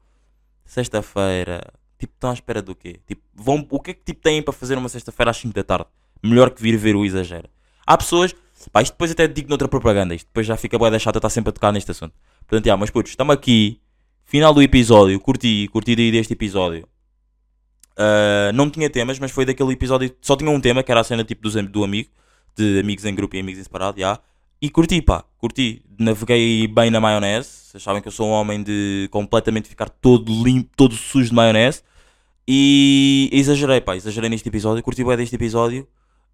Sexta-feira. 0.66 1.62
Tipo, 2.00 2.14
estão 2.14 2.30
à 2.30 2.34
espera 2.34 2.62
do 2.62 2.76
quê? 2.76 3.00
Tipo, 3.06 3.22
vão, 3.34 3.66
o 3.70 3.80
que 3.80 3.92
é 3.92 3.94
que 3.94 4.04
tipo, 4.04 4.22
têm 4.22 4.42
para 4.42 4.54
fazer 4.54 4.78
uma 4.78 4.90
sexta-feira 4.90 5.32
às 5.32 5.38
5 5.38 5.54
da 5.54 5.64
tarde? 5.64 5.88
Melhor 6.24 6.52
que 6.52 6.62
vir 6.62 6.78
ver 6.78 6.96
o 6.96 7.04
Exagero. 7.04 7.50
Há 7.86 7.98
pessoas. 7.98 8.36
Pá, 8.72 8.82
isto 8.82 8.94
depois 8.94 9.12
até 9.12 9.28
digo 9.28 9.50
noutra 9.50 9.68
propaganda. 9.68 10.16
Isto 10.16 10.28
depois 10.28 10.46
já 10.46 10.58
fica 10.58 10.78
boa 10.78 10.92
da 10.92 11.00
chata 11.00 11.18
estar 11.18 11.30
sempre 11.30 11.50
a 11.50 11.54
tocar 11.54 11.72
neste 11.72 11.92
assunto. 11.92 12.14
Portanto, 12.40 12.66
já, 12.66 12.78
mas 12.78 12.90
putos, 12.90 13.12
estamos 13.12 13.34
aqui. 13.34 13.80
Final 14.26 14.54
do 14.54 14.62
episódio. 14.62 15.20
Curti, 15.20 15.68
curti 15.72 15.96
daí 15.96 16.12
deste 16.12 16.34
episódio. 16.34 16.88
Ah, 17.98 18.52
não 18.54 18.70
tinha 18.70 18.90
temas, 18.90 19.18
mas 19.20 19.32
foi 19.32 19.44
daquele 19.46 19.74
episódio. 19.74 20.14
Só 20.22 20.36
tinha 20.36 20.52
um 20.52 20.60
tema, 20.62 20.84
que 20.84 20.92
era 20.92 21.02
a 21.02 21.04
cena 21.04 21.24
tipo 21.24 21.48
am- 21.58 21.66
do 21.66 21.84
amigo. 21.84 22.10
De 22.56 22.80
amigos 22.80 23.06
em 23.06 23.14
grupo 23.14 23.36
e 23.36 23.40
amigos 23.40 23.60
em 23.60 23.64
separado, 23.64 24.00
já. 24.00 24.20
E 24.62 24.70
curti, 24.70 25.02
pá, 25.02 25.24
curti. 25.38 25.84
Naveguei 26.00 26.68
bem 26.68 26.90
na 26.90 27.00
maionese. 27.00 27.50
Vocês 27.72 27.84
sabem 27.84 28.02
que 28.02 28.08
eu 28.08 28.12
sou 28.12 28.28
um 28.28 28.32
homem 28.32 28.64
de 28.64 29.08
completamente 29.12 29.70
ficar 29.70 29.90
todo 29.90 30.32
limpo, 30.44 30.70
todo 30.76 30.96
sujo 30.96 31.30
de 31.30 31.36
maionese. 31.36 31.82
E 32.48 33.30
exagerei, 33.32 33.82
pá, 33.82 33.96
exagerei 33.96 34.30
neste 34.30 34.48
episódio. 34.50 34.82
Curti 34.84 35.04
bem 35.04 35.18
deste 35.18 35.36
episódio. 35.36 35.88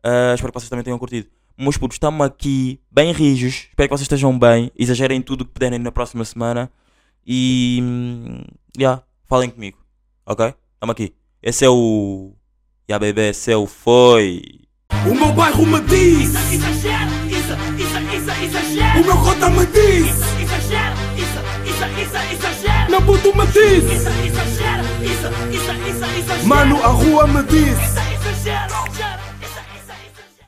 Ah, 0.03 0.33
espero 0.35 0.51
que 0.53 0.59
vocês 0.59 0.69
também 0.69 0.83
tenham 0.83 0.99
curtido. 0.99 1.27
Meus 1.57 1.77
putos, 1.77 1.95
estamos 1.95 2.25
aqui 2.25 2.79
bem 2.91 3.11
rijos. 3.11 3.67
Espero 3.69 3.89
que 3.89 3.97
vocês 3.97 4.01
estejam 4.03 4.37
bem. 4.37 4.71
Exagerem 4.77 5.21
tudo 5.21 5.41
o 5.41 5.45
que 5.45 5.51
puderem 5.51 5.79
na 5.79 5.91
próxima 5.91 6.23
semana. 6.25 6.71
E. 7.27 7.79
hum, 7.81 8.43
Já, 8.77 9.01
falem 9.25 9.49
comigo. 9.49 9.77
Ok? 10.25 10.45
Estamos 10.75 10.91
aqui. 10.93 11.22
Esse 11.43 11.65
é 11.65 11.69
o. 11.69 12.31
Ya, 12.89 12.97
bebê, 12.97 13.29
esse 13.31 13.51
é 13.51 13.57
o 13.57 13.65
Foi. 13.67 14.41
O 15.05 15.13
meu 15.13 15.33
bairro 15.33 15.65
me 15.65 15.81
diz, 15.81 16.29
Exagero, 16.29 17.11
isso, 17.27 17.53
isso, 17.77 17.97
isso, 18.15 18.43
exagero. 18.43 19.01
o 19.01 19.05
meu 19.05 19.17
cota 19.17 19.49
me 19.49 19.65
diz, 19.65 20.05
Exagero, 20.39 20.95
isso, 21.17 21.39
isso, 21.65 21.85
isso, 22.01 22.17
exagero. 22.33 22.91
meu 22.91 23.01
puto 23.01 23.35
me 23.37 23.45
diz, 23.47 23.83
Isso, 23.83 24.09
exagero, 24.09 24.83
isso, 25.03 25.27
isso, 25.51 25.71
isso, 25.89 26.05
exagero. 26.19 26.47
mano, 26.47 26.81
a 26.83 26.87
rua 26.87 27.27
me 27.27 27.43
diz. 27.43 27.77